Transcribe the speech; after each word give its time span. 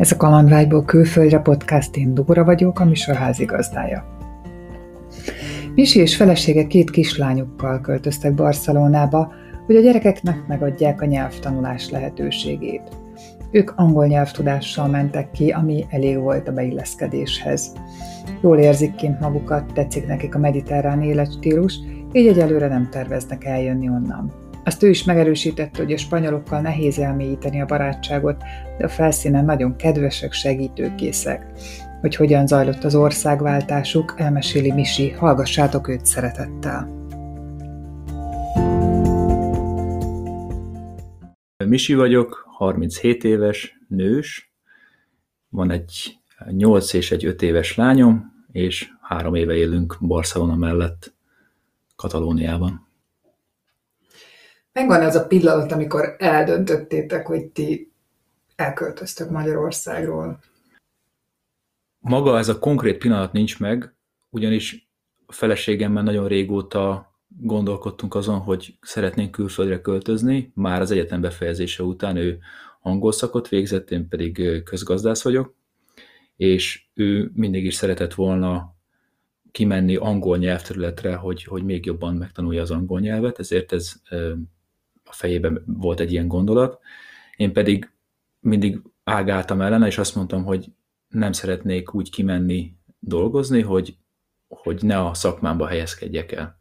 Ez 0.00 0.12
a 0.12 0.16
Kalandvágyból 0.16 0.84
külföldre 0.84 1.38
podcast, 1.38 1.96
én 1.96 2.14
Dóra 2.14 2.44
vagyok, 2.44 2.80
a 2.80 2.84
műsor 2.84 3.14
házigazdája. 3.14 4.04
Misi 5.74 6.00
és 6.00 6.16
felesége 6.16 6.66
két 6.66 6.90
kislányukkal 6.90 7.80
költöztek 7.80 8.34
Barcelonába, 8.34 9.32
hogy 9.66 9.76
a 9.76 9.80
gyerekeknek 9.80 10.46
megadják 10.46 11.02
a 11.02 11.04
nyelvtanulás 11.04 11.90
lehetőségét. 11.90 12.82
Ők 13.50 13.70
angol 13.76 14.06
nyelvtudással 14.06 14.88
mentek 14.88 15.30
ki, 15.30 15.50
ami 15.50 15.86
elég 15.90 16.18
volt 16.18 16.48
a 16.48 16.52
beilleszkedéshez. 16.52 17.72
Jól 18.42 18.58
érzik 18.58 18.94
kint 18.94 19.20
magukat, 19.20 19.72
tetszik 19.72 20.06
nekik 20.06 20.34
a 20.34 20.38
mediterrán 20.38 21.02
életstílus, 21.02 21.78
így 22.12 22.26
egyelőre 22.26 22.68
nem 22.68 22.88
terveznek 22.90 23.44
eljönni 23.44 23.88
onnan. 23.88 24.32
Azt 24.64 24.82
ő 24.82 24.88
is 24.88 25.04
megerősítette, 25.04 25.82
hogy 25.82 25.92
a 25.92 25.96
spanyolokkal 25.96 26.60
nehéz 26.60 26.98
elmélyíteni 26.98 27.60
a 27.60 27.66
barátságot, 27.66 28.36
de 28.78 28.84
a 28.84 28.88
felszínen 28.88 29.44
nagyon 29.44 29.76
kedvesek, 29.76 30.32
segítőkészek. 30.32 31.46
Hogy 32.00 32.16
hogyan 32.16 32.46
zajlott 32.46 32.84
az 32.84 32.94
országváltásuk, 32.94 34.14
elmeséli 34.16 34.72
Misi, 34.72 35.10
hallgassátok 35.10 35.88
őt 35.88 36.06
szeretettel. 36.06 36.98
Misi 41.64 41.94
vagyok, 41.94 42.44
37 42.46 43.24
éves, 43.24 43.80
nős, 43.88 44.52
van 45.48 45.70
egy 45.70 46.18
8 46.50 46.92
és 46.92 47.10
egy 47.10 47.24
5 47.24 47.42
éves 47.42 47.76
lányom, 47.76 48.44
és 48.52 48.88
három 49.00 49.34
éve 49.34 49.54
élünk 49.54 49.96
Barcelona 50.00 50.54
mellett, 50.54 51.14
Katalóniában. 51.96 52.88
Megvan 54.72 55.02
ez 55.02 55.16
a 55.16 55.26
pillanat, 55.26 55.72
amikor 55.72 56.14
eldöntöttétek, 56.18 57.26
hogy 57.26 57.46
ti 57.46 57.92
elköltöztök 58.56 59.30
Magyarországról? 59.30 60.38
Maga 61.98 62.38
ez 62.38 62.48
a 62.48 62.58
konkrét 62.58 62.98
pillanat 62.98 63.32
nincs 63.32 63.58
meg, 63.58 63.94
ugyanis 64.30 64.88
a 65.26 65.32
feleségemmel 65.32 66.02
nagyon 66.02 66.28
régóta 66.28 67.14
gondolkodtunk 67.28 68.14
azon, 68.14 68.38
hogy 68.38 68.78
szeretnénk 68.80 69.30
külföldre 69.30 69.80
költözni, 69.80 70.52
már 70.54 70.80
az 70.80 70.90
egyetem 70.90 71.20
befejezése 71.20 71.82
után 71.82 72.16
ő 72.16 72.38
angol 72.80 73.12
szakot 73.12 73.48
végzett, 73.48 73.90
én 73.90 74.08
pedig 74.08 74.62
közgazdász 74.62 75.22
vagyok, 75.22 75.54
és 76.36 76.86
ő 76.94 77.30
mindig 77.34 77.64
is 77.64 77.74
szeretett 77.74 78.14
volna 78.14 78.74
kimenni 79.50 79.96
angol 79.96 80.38
nyelvterületre, 80.38 81.14
hogy, 81.14 81.44
hogy 81.44 81.64
még 81.64 81.86
jobban 81.86 82.14
megtanulja 82.14 82.62
az 82.62 82.70
angol 82.70 83.00
nyelvet, 83.00 83.38
ezért 83.38 83.72
ez 83.72 83.92
a 85.10 85.14
fejében 85.14 85.62
volt 85.66 86.00
egy 86.00 86.12
ilyen 86.12 86.28
gondolat. 86.28 86.78
Én 87.36 87.52
pedig 87.52 87.90
mindig 88.40 88.80
ágáltam 89.04 89.60
ellene, 89.60 89.86
és 89.86 89.98
azt 89.98 90.14
mondtam, 90.14 90.44
hogy 90.44 90.66
nem 91.08 91.32
szeretnék 91.32 91.94
úgy 91.94 92.10
kimenni 92.10 92.74
dolgozni, 92.98 93.62
hogy, 93.62 93.96
hogy 94.48 94.82
ne 94.82 95.00
a 95.00 95.14
szakmámba 95.14 95.66
helyezkedjek 95.66 96.32
el. 96.32 96.58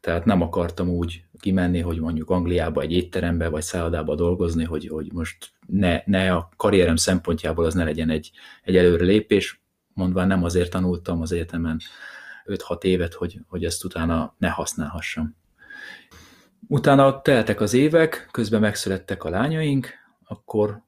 Tehát 0.00 0.24
nem 0.24 0.40
akartam 0.40 0.88
úgy 0.88 1.24
kimenni, 1.38 1.80
hogy 1.80 2.00
mondjuk 2.00 2.30
Angliába 2.30 2.80
egy 2.80 2.92
étterembe 2.92 3.48
vagy 3.48 3.62
szállodába 3.62 4.14
dolgozni, 4.14 4.64
hogy, 4.64 4.88
hogy 4.88 5.12
most 5.12 5.52
ne, 5.66 6.02
ne 6.04 6.34
a 6.34 6.48
karrierem 6.56 6.96
szempontjából 6.96 7.64
az 7.64 7.74
ne 7.74 7.84
legyen 7.84 8.10
egy, 8.10 8.30
egy 8.62 8.76
előre 8.76 9.04
lépés, 9.04 9.62
mondva 9.94 10.24
nem 10.24 10.44
azért 10.44 10.70
tanultam 10.70 11.20
az 11.20 11.32
egyetemen 11.32 11.80
5-6 12.44 12.82
évet, 12.82 13.14
hogy, 13.14 13.40
hogy 13.48 13.64
ezt 13.64 13.84
utána 13.84 14.34
ne 14.38 14.48
használhassam. 14.48 15.36
Utána 16.66 17.20
teltek 17.20 17.60
az 17.60 17.74
évek, 17.74 18.28
közben 18.30 18.60
megszülettek 18.60 19.24
a 19.24 19.30
lányaink, 19.30 19.88
akkor 20.24 20.82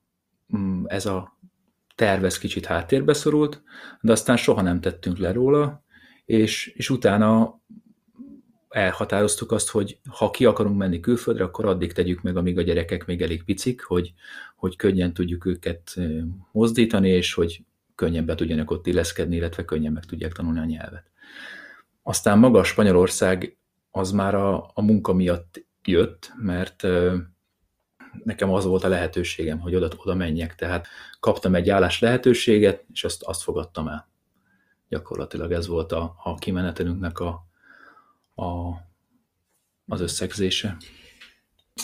mm, 0.57 0.85
ez 0.87 1.07
a 1.07 1.39
terv 1.95 2.25
ez 2.25 2.39
kicsit 2.39 2.67
háttérbe 2.67 3.13
szorult, 3.13 3.63
de 4.01 4.13
aztán 4.13 4.37
soha 4.37 4.63
nem 4.63 4.81
tettünk 4.81 5.19
le 5.19 5.33
róla, 5.33 5.85
és, 6.25 6.67
és 6.67 6.91
utána 6.91 7.61
elhatároztuk 8.69 9.53
azt, 9.53 9.71
hogy 9.71 9.99
ha 10.09 10.31
ki 10.31 10.45
akarunk 10.45 10.77
menni 10.77 11.01
külföldre, 11.01 11.45
akkor 11.45 11.67
addig 11.67 11.93
tegyük 11.93 12.23
meg, 12.23 12.37
amíg 12.37 12.59
a 12.59 12.63
gyerekek 12.63 13.07
még 13.07 13.23
elég 13.23 13.45
picik, 13.45 13.83
hogy, 13.83 14.13
hogy 14.57 14.77
könnyen 14.77 15.13
tudjuk 15.13 15.45
őket 15.45 15.95
mozdítani, 16.53 17.09
és 17.09 17.35
hogy 17.35 17.65
könnyen 17.95 18.25
be 18.25 18.35
tudjanak 18.35 18.71
ott 18.71 18.87
illeszkedni, 18.87 19.37
illetve 19.37 19.65
könnyen 19.65 19.93
meg 19.93 20.05
tudják 20.05 20.33
tanulni 20.33 20.59
a 20.59 20.65
nyelvet. 20.65 21.11
Aztán 22.03 22.39
maga 22.39 22.65
Spanyolország 22.65 23.57
az 23.93 24.11
már 24.11 24.35
a, 24.35 24.71
a 24.75 24.83
munka 24.83 25.13
miatt 25.13 25.65
jött, 25.85 26.33
mert 26.37 26.83
nekem 28.25 28.53
az 28.53 28.65
volt 28.65 28.85
a 28.85 28.89
lehetőségem, 28.89 29.59
hogy 29.59 29.75
oda, 29.75 29.89
oda 29.97 30.15
menjek. 30.15 30.55
Tehát 30.55 30.87
kaptam 31.21 31.55
egy 31.55 31.71
állás 31.71 32.01
lehetőséget, 32.01 32.85
és 32.93 33.05
azt, 33.05 33.23
azt 33.23 33.43
fogadtam 33.43 33.89
el. 33.89 34.09
Gyakorlatilag 34.89 35.53
ez 35.53 35.67
volt 35.67 35.93
a, 35.93 36.15
a 36.23 36.35
kimenetelünknek 36.35 37.19
a, 37.19 37.47
a, 38.35 38.45
az 39.87 40.01
összegzése. 40.01 40.77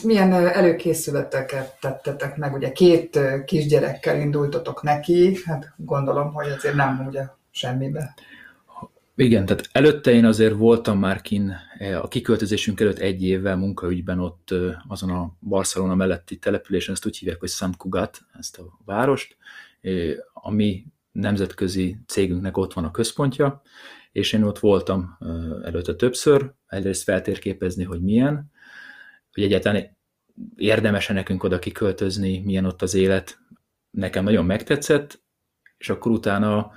Milyen 0.02 0.32
előkészületeket 0.32 1.80
tettetek 1.80 2.36
meg? 2.36 2.54
Ugye 2.54 2.72
két 2.72 3.18
kisgyerekkel 3.44 4.20
indultatok 4.20 4.82
neki, 4.82 5.38
hát 5.44 5.74
gondolom, 5.76 6.32
hogy 6.32 6.48
azért 6.48 6.74
nem 6.74 7.06
ugye 7.06 7.26
semmibe. 7.50 8.14
Igen, 9.20 9.46
tehát 9.46 9.68
előtte 9.72 10.10
én 10.10 10.24
azért 10.24 10.54
voltam 10.54 10.98
már 10.98 11.20
kin, 11.20 11.56
eh, 11.78 12.02
a 12.04 12.08
kiköltözésünk 12.08 12.80
előtt 12.80 12.98
egy 12.98 13.22
évvel 13.22 13.56
munkaügyben 13.56 14.18
ott 14.18 14.50
eh, 14.50 14.76
azon 14.88 15.10
a 15.10 15.36
Barcelona 15.40 15.94
melletti 15.94 16.38
településen, 16.38 16.94
ezt 16.94 17.06
úgy 17.06 17.16
hívják, 17.16 17.40
hogy 17.40 17.48
Sant 17.48 17.76
Cugat, 17.76 18.20
ezt 18.38 18.58
a 18.58 18.78
várost, 18.84 19.36
eh, 19.80 20.14
a 20.32 20.50
mi 20.50 20.84
nemzetközi 21.12 21.98
cégünknek 22.06 22.56
ott 22.56 22.72
van 22.72 22.84
a 22.84 22.90
központja, 22.90 23.62
és 24.12 24.32
én 24.32 24.42
ott 24.42 24.58
voltam 24.58 25.18
előtte 25.64 25.94
többször, 25.94 26.52
egyrészt 26.66 27.02
feltérképezni, 27.02 27.84
hogy 27.84 28.02
milyen, 28.02 28.50
hogy 29.32 29.42
egyáltalán 29.42 29.96
érdemese 30.56 31.12
nekünk 31.12 31.42
oda 31.42 31.58
kiköltözni, 31.58 32.38
milyen 32.38 32.64
ott 32.64 32.82
az 32.82 32.94
élet. 32.94 33.38
Nekem 33.90 34.24
nagyon 34.24 34.44
megtetszett, 34.44 35.22
és 35.78 35.88
akkor 35.90 36.12
utána 36.12 36.72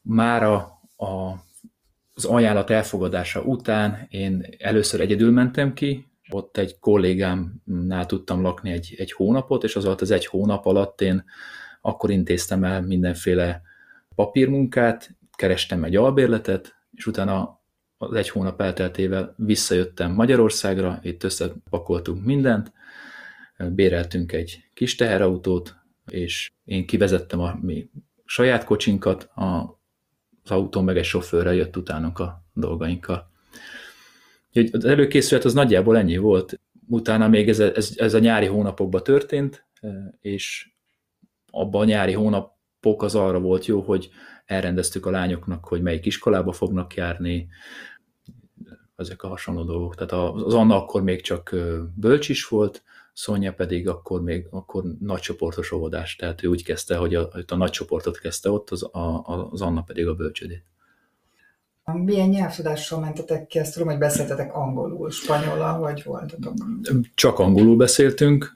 már 0.00 0.42
a, 0.42 0.56
a 0.96 1.42
az 2.14 2.24
ajánlat 2.24 2.70
elfogadása 2.70 3.42
után 3.42 4.06
én 4.10 4.46
először 4.58 5.00
egyedül 5.00 5.30
mentem 5.30 5.72
ki, 5.72 6.06
ott 6.30 6.56
egy 6.56 6.78
kollégámnál 6.78 8.06
tudtam 8.06 8.42
lakni 8.42 8.70
egy, 8.70 8.94
egy 8.98 9.12
hónapot, 9.12 9.64
és 9.64 9.76
az 9.76 9.84
alatt 9.84 10.00
az 10.00 10.10
egy 10.10 10.26
hónap 10.26 10.66
alatt 10.66 11.00
én 11.00 11.24
akkor 11.80 12.10
intéztem 12.10 12.64
el 12.64 12.82
mindenféle 12.82 13.62
papírmunkát, 14.14 15.16
kerestem 15.36 15.84
egy 15.84 15.96
albérletet, 15.96 16.74
és 16.90 17.06
utána 17.06 17.62
az 17.96 18.14
egy 18.14 18.28
hónap 18.28 18.60
elteltével 18.60 19.34
visszajöttem 19.36 20.12
Magyarországra, 20.12 20.98
itt 21.02 21.22
összepakoltunk 21.22 22.24
mindent, 22.24 22.72
béreltünk 23.58 24.32
egy 24.32 24.64
kis 24.74 24.94
teherautót, 24.94 25.76
és 26.06 26.50
én 26.64 26.86
kivezettem 26.86 27.40
a 27.40 27.58
mi 27.60 27.90
saját 28.24 28.64
kocsinkat, 28.64 29.22
a 29.22 29.80
az 30.44 30.50
autó 30.50 30.80
meg 30.80 30.96
egy 30.96 31.04
sofőrrel 31.04 31.54
jött 31.54 31.76
utánunk 31.76 32.18
a 32.18 32.42
dolgainkkal. 32.52 33.30
Úgyhogy 34.48 34.70
az 34.72 34.84
előkészület 34.84 35.44
az 35.44 35.54
nagyjából 35.54 35.96
ennyi 35.96 36.16
volt. 36.16 36.60
Utána 36.88 37.28
még 37.28 37.48
ez, 37.48 37.60
ez, 37.60 37.92
ez 37.96 38.14
a 38.14 38.18
nyári 38.18 38.46
hónapokban 38.46 39.02
történt, 39.02 39.66
és 40.20 40.68
abban 41.50 41.80
a 41.80 41.84
nyári 41.84 42.12
hónapok 42.12 43.02
az 43.02 43.14
arra 43.14 43.40
volt 43.40 43.66
jó, 43.66 43.80
hogy 43.80 44.10
elrendeztük 44.44 45.06
a 45.06 45.10
lányoknak, 45.10 45.64
hogy 45.64 45.82
melyik 45.82 46.06
iskolába 46.06 46.52
fognak 46.52 46.94
járni, 46.94 47.48
ezek 48.96 49.22
a 49.22 49.28
hasonló 49.28 49.62
dolgok. 49.62 49.94
Tehát 49.94 50.12
az 50.34 50.54
Anna 50.54 50.82
akkor 50.82 51.02
még 51.02 51.22
csak 51.22 51.54
bölcs 51.94 52.28
is 52.28 52.48
volt, 52.48 52.82
Szonya 53.14 53.52
pedig 53.52 53.88
akkor 53.88 54.22
még 54.22 54.46
akkor 54.50 54.84
nagycsoportos 55.00 55.72
óvodás, 55.72 56.16
tehát 56.16 56.42
ő 56.42 56.48
úgy 56.48 56.64
kezdte, 56.64 56.96
hogy 56.96 57.14
a, 57.14 57.28
a 57.46 57.56
nagycsoportot 57.56 58.18
kezdte 58.18 58.50
ott, 58.50 58.70
az, 58.70 58.82
a, 58.82 59.24
az 59.50 59.60
Anna 59.60 59.82
pedig 59.82 60.06
a 60.06 60.14
bölcsödét. 60.14 60.64
Milyen 61.92 62.28
nyelvtudással 62.28 63.00
mentetek 63.00 63.46
ki? 63.46 63.58
Ezt 63.58 63.72
tudom, 63.72 63.88
hogy 63.88 63.98
beszéltetek 63.98 64.54
angolul, 64.54 65.10
spanyolul, 65.10 65.78
vagy 65.78 66.02
voltatok? 66.04 66.54
Csak 67.14 67.38
angolul 67.38 67.76
beszéltünk, 67.76 68.54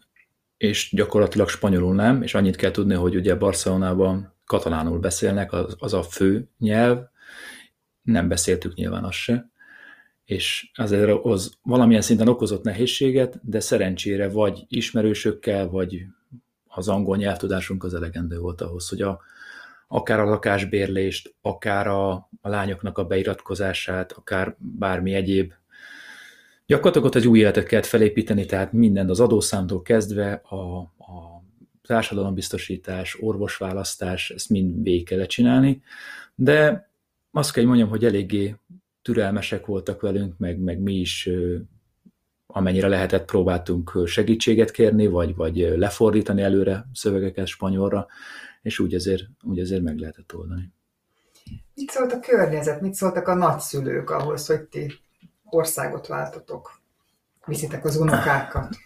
és 0.57 0.93
gyakorlatilag 0.95 1.49
spanyolul 1.49 1.95
nem, 1.95 2.23
és 2.23 2.35
annyit 2.35 2.57
kell 2.57 2.71
tudni, 2.71 2.95
hogy 2.95 3.17
ugye 3.17 3.35
Barcelonában 3.35 4.35
katalánul 4.45 4.99
beszélnek, 4.99 5.53
az, 5.53 5.77
az 5.79 5.95
a 5.95 6.03
fő 6.03 6.49
nyelv, 6.59 6.99
nem 8.03 8.29
beszéltük 8.29 8.75
nyilván 8.75 9.05
azt 9.05 9.19
se, 9.19 9.51
és 10.29 10.71
azért 10.75 11.25
az 11.25 11.53
valamilyen 11.63 12.03
szinten 12.03 12.29
okozott 12.29 12.65
nehézséget, 12.65 13.41
de 13.43 13.61
szerencsére 13.61 14.29
vagy 14.29 14.65
ismerősökkel, 14.69 15.69
vagy 15.69 16.07
az 16.67 16.89
angol 16.89 17.17
nyelvtudásunk 17.17 17.85
az 17.85 17.95
elegendő 17.95 18.39
volt 18.39 18.61
ahhoz, 18.61 18.89
hogy 18.89 19.01
a, 19.03 19.21
akár 19.87 20.21
a 20.21 20.25
lakásbérlést, 20.25 21.35
akár 21.41 21.87
a, 21.87 22.11
a 22.41 22.49
lányoknak 22.49 22.99
a 22.99 23.05
beiratkozását, 23.05 24.13
akár 24.13 24.57
bármi 24.59 25.15
egyéb. 25.15 25.53
Gyakorlatilag 26.67 27.07
ott 27.07 27.15
egy 27.15 27.29
új 27.29 27.39
életet 27.39 27.67
kellett 27.67 27.87
felépíteni, 27.87 28.47
tehát 28.47 28.73
minden 28.73 29.09
az 29.09 29.21
adószámtól 29.21 29.83
kezdve 29.83 30.33
a, 30.33 30.79
a 30.79 31.43
társadalombiztosítás, 31.83 33.17
orvosválasztás, 33.21 34.31
ezt 34.31 34.49
mind 34.49 34.83
végig 34.83 35.05
kellett 35.05 35.29
csinálni, 35.29 35.83
de 36.35 36.91
azt 37.31 37.53
kell, 37.53 37.63
hogy 37.63 37.73
mondjam, 37.73 37.91
hogy 37.91 38.05
eléggé 38.05 38.57
türelmesek 39.09 39.67
voltak 39.67 40.01
velünk, 40.01 40.39
meg, 40.39 40.59
meg 40.59 40.79
mi 40.79 40.95
is 40.95 41.31
amennyire 42.47 42.89
lehetett 42.89 43.25
próbáltunk 43.25 44.03
segítséget 44.07 44.71
kérni, 44.71 45.07
vagy, 45.07 45.35
vagy 45.35 45.57
lefordítani 45.57 46.43
előre 46.43 46.85
szövegeket 46.93 47.47
spanyolra, 47.47 48.07
és 48.63 48.79
úgy 48.79 48.95
ezért, 48.95 49.23
úgy 49.43 49.59
ezért 49.59 49.83
meg 49.83 49.99
lehetett 49.99 50.35
oldani. 50.35 50.73
Mit 51.75 51.91
szólt 51.91 52.13
a 52.13 52.21
környezet, 52.21 52.81
mit 52.81 52.95
szóltak 52.95 53.29
a 53.29 53.35
nagyszülők 53.35 54.11
ahhoz, 54.11 54.47
hogy 54.47 54.63
ti 54.63 54.93
országot 55.45 56.07
váltotok? 56.07 56.81
Viszitek 57.47 57.85
az 57.85 57.97
unokákat? 57.97 58.77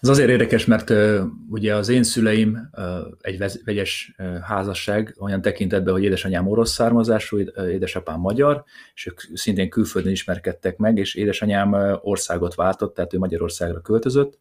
Ez 0.00 0.08
azért 0.08 0.28
érdekes, 0.28 0.64
mert 0.64 0.90
uh, 0.90 1.20
ugye 1.48 1.74
az 1.74 1.88
én 1.88 2.02
szüleim 2.02 2.70
uh, 2.72 2.84
egy 3.20 3.38
vegyes 3.64 4.14
uh, 4.18 4.38
házasság 4.38 5.14
olyan 5.18 5.42
tekintetben, 5.42 5.92
hogy 5.92 6.02
édesanyám 6.02 6.48
orosz 6.48 6.72
származású, 6.72 7.38
édesapám 7.68 8.20
magyar, 8.20 8.64
és 8.94 9.06
ők 9.06 9.20
szintén 9.34 9.70
külföldön 9.70 10.12
ismerkedtek 10.12 10.76
meg, 10.76 10.98
és 10.98 11.14
édesanyám 11.14 11.98
országot 12.02 12.54
váltott, 12.54 12.94
tehát 12.94 13.14
ő 13.14 13.18
Magyarországra 13.18 13.80
költözött, 13.80 14.38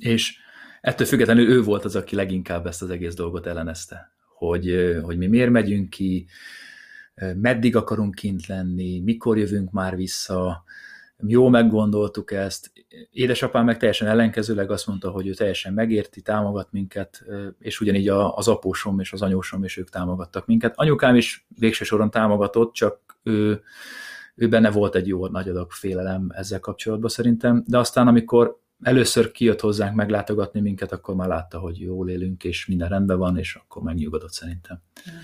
és 0.00 0.36
ettől 0.80 1.06
függetlenül 1.06 1.48
ő 1.48 1.62
volt 1.62 1.84
az, 1.84 1.96
aki 1.96 2.16
leginkább 2.16 2.66
ezt 2.66 2.82
az 2.82 2.90
egész 2.90 3.14
dolgot 3.14 3.46
ellenezte, 3.46 4.12
hogy, 4.36 4.96
hogy 5.02 5.16
mi 5.16 5.26
miért 5.26 5.50
megyünk 5.50 5.90
ki, 5.90 6.26
meddig 7.34 7.76
akarunk 7.76 8.14
kint 8.14 8.46
lenni, 8.46 9.00
mikor 9.00 9.38
jövünk 9.38 9.70
már 9.70 9.96
vissza, 9.96 10.64
jól 11.26 11.50
meggondoltuk 11.50 12.32
ezt. 12.32 12.72
Édesapám 13.10 13.64
meg 13.64 13.76
teljesen 13.76 14.08
ellenkezőleg 14.08 14.70
azt 14.70 14.86
mondta, 14.86 15.10
hogy 15.10 15.26
ő 15.26 15.32
teljesen 15.32 15.72
megérti, 15.72 16.20
támogat 16.20 16.68
minket, 16.72 17.24
és 17.58 17.80
ugyanígy 17.80 18.08
az 18.08 18.48
apósom 18.48 19.00
és 19.00 19.12
az 19.12 19.22
anyósom 19.22 19.64
is 19.64 19.76
ők 19.76 19.88
támogattak 19.88 20.46
minket. 20.46 20.72
Anyukám 20.76 21.16
is 21.16 21.46
végső 21.58 21.84
soron 21.84 22.10
támogatott, 22.10 22.72
csak 22.72 23.18
ő, 23.22 23.62
ő 24.34 24.48
benne 24.48 24.70
volt 24.70 24.94
egy 24.94 25.06
jó 25.06 25.26
nagy 25.26 25.48
adag 25.48 25.70
félelem 25.70 26.28
ezzel 26.34 26.60
kapcsolatban 26.60 27.10
szerintem, 27.10 27.64
de 27.66 27.78
aztán 27.78 28.08
amikor 28.08 28.58
először 28.82 29.30
kijött 29.30 29.60
hozzánk 29.60 29.94
meglátogatni 29.94 30.60
minket, 30.60 30.92
akkor 30.92 31.14
már 31.14 31.28
látta, 31.28 31.58
hogy 31.58 31.80
jól 31.80 32.08
élünk, 32.08 32.44
és 32.44 32.66
minden 32.66 32.88
rendben 32.88 33.18
van, 33.18 33.38
és 33.38 33.54
akkor 33.54 33.82
megnyugodott 33.82 34.32
szerintem. 34.32 34.82
Mm. 35.10 35.14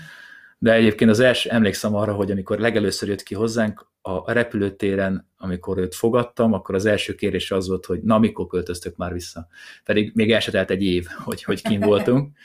De 0.57 0.73
egyébként 0.73 1.09
az 1.09 1.19
első, 1.19 1.49
emlékszem 1.49 1.95
arra, 1.95 2.13
hogy 2.13 2.31
amikor 2.31 2.59
legelőször 2.59 3.09
jött 3.09 3.23
ki 3.23 3.35
hozzánk, 3.35 3.91
a 4.05 4.31
repülőtéren, 4.31 5.29
amikor 5.37 5.77
őt 5.77 5.95
fogadtam, 5.95 6.53
akkor 6.53 6.75
az 6.75 6.85
első 6.85 7.15
kérés 7.15 7.51
az 7.51 7.67
volt, 7.67 7.85
hogy 7.85 8.01
na, 8.01 8.19
mikor 8.19 8.47
költöztök 8.47 8.95
már 8.95 9.13
vissza. 9.13 9.47
Pedig 9.83 10.11
még 10.15 10.31
el 10.31 10.39
se 10.39 10.51
telt 10.51 10.69
egy 10.69 10.83
év, 10.83 11.05
hogy, 11.25 11.43
hogy 11.43 11.61
kim 11.61 11.79
voltunk. 11.79 12.37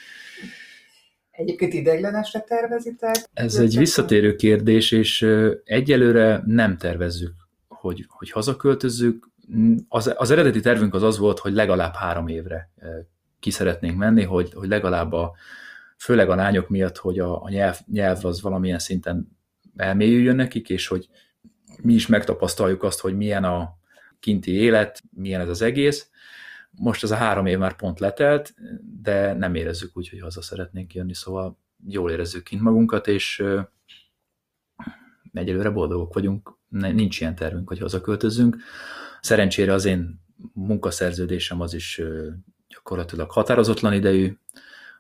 Egyébként 1.30 1.72
ideiglenesre 1.72 2.40
tervezitek? 2.40 3.16
Ez 3.32 3.54
egy 3.54 3.76
visszatérő 3.78 4.34
kérdés, 4.34 4.90
és 4.90 5.26
egyelőre 5.64 6.42
nem 6.46 6.76
tervezzük, 6.76 7.34
hogy, 7.68 8.04
hogy 8.08 8.30
hazaköltözzük. 8.30 9.28
Az, 9.88 10.12
az 10.16 10.30
eredeti 10.30 10.60
tervünk 10.60 10.94
az 10.94 11.02
az 11.02 11.18
volt, 11.18 11.38
hogy 11.38 11.52
legalább 11.52 11.94
három 11.94 12.28
évre 12.28 12.70
ki 13.40 13.50
szeretnénk 13.50 13.98
menni, 13.98 14.22
hogy, 14.22 14.52
hogy 14.54 14.68
legalább 14.68 15.12
a, 15.12 15.34
főleg 15.96 16.30
a 16.30 16.34
lányok 16.34 16.68
miatt, 16.68 16.96
hogy 16.96 17.18
a, 17.18 17.42
a 17.42 17.48
nyelv, 17.48 17.78
nyelv 17.86 18.24
az 18.24 18.42
valamilyen 18.42 18.78
szinten 18.78 19.38
elmélyüljön 19.76 20.36
nekik, 20.36 20.68
és 20.68 20.86
hogy 20.86 21.08
mi 21.82 21.94
is 21.94 22.06
megtapasztaljuk 22.06 22.82
azt, 22.82 23.00
hogy 23.00 23.16
milyen 23.16 23.44
a 23.44 23.76
kinti 24.20 24.52
élet, 24.52 25.02
milyen 25.10 25.40
ez 25.40 25.48
az 25.48 25.62
egész. 25.62 26.10
Most 26.70 27.02
ez 27.02 27.10
a 27.10 27.16
három 27.16 27.46
év 27.46 27.58
már 27.58 27.76
pont 27.76 28.00
letelt, 28.00 28.54
de 29.02 29.32
nem 29.32 29.54
érezzük 29.54 29.96
úgy, 29.96 30.08
hogy 30.08 30.20
haza 30.20 30.42
szeretnénk 30.42 30.94
jönni, 30.94 31.14
szóval 31.14 31.58
jól 31.86 32.10
érezzük 32.10 32.42
kint 32.42 32.62
magunkat, 32.62 33.06
és 33.06 33.44
egyelőre 35.32 35.70
boldogok 35.70 36.14
vagyunk, 36.14 36.56
nincs 36.68 37.20
ilyen 37.20 37.34
tervünk, 37.34 37.68
hogy 37.68 37.78
hazaköltözzünk. 37.78 38.56
Szerencsére 39.20 39.72
az 39.72 39.84
én 39.84 40.20
munkaszerződésem 40.52 41.60
az 41.60 41.74
is 41.74 42.02
gyakorlatilag 42.68 43.30
határozatlan 43.30 43.92
idejű, 43.92 44.36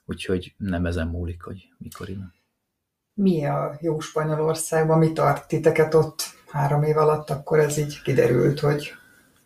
úgyhogy 0.04 0.54
nem 0.56 0.86
ezen 0.86 1.08
múlik, 1.08 1.42
hogy 1.42 1.68
mikor 1.78 2.08
innen. 2.08 2.34
Mi 3.14 3.44
a 3.44 3.78
jó 3.80 4.00
Spanyolországban, 4.00 4.98
mi 4.98 5.12
tart 5.12 5.48
titeket 5.48 5.94
ott 5.94 6.22
három 6.50 6.82
év 6.82 6.96
alatt, 6.96 7.30
akkor 7.30 7.58
ez 7.58 7.78
így 7.78 8.02
kiderült, 8.02 8.60
hogy 8.60 8.94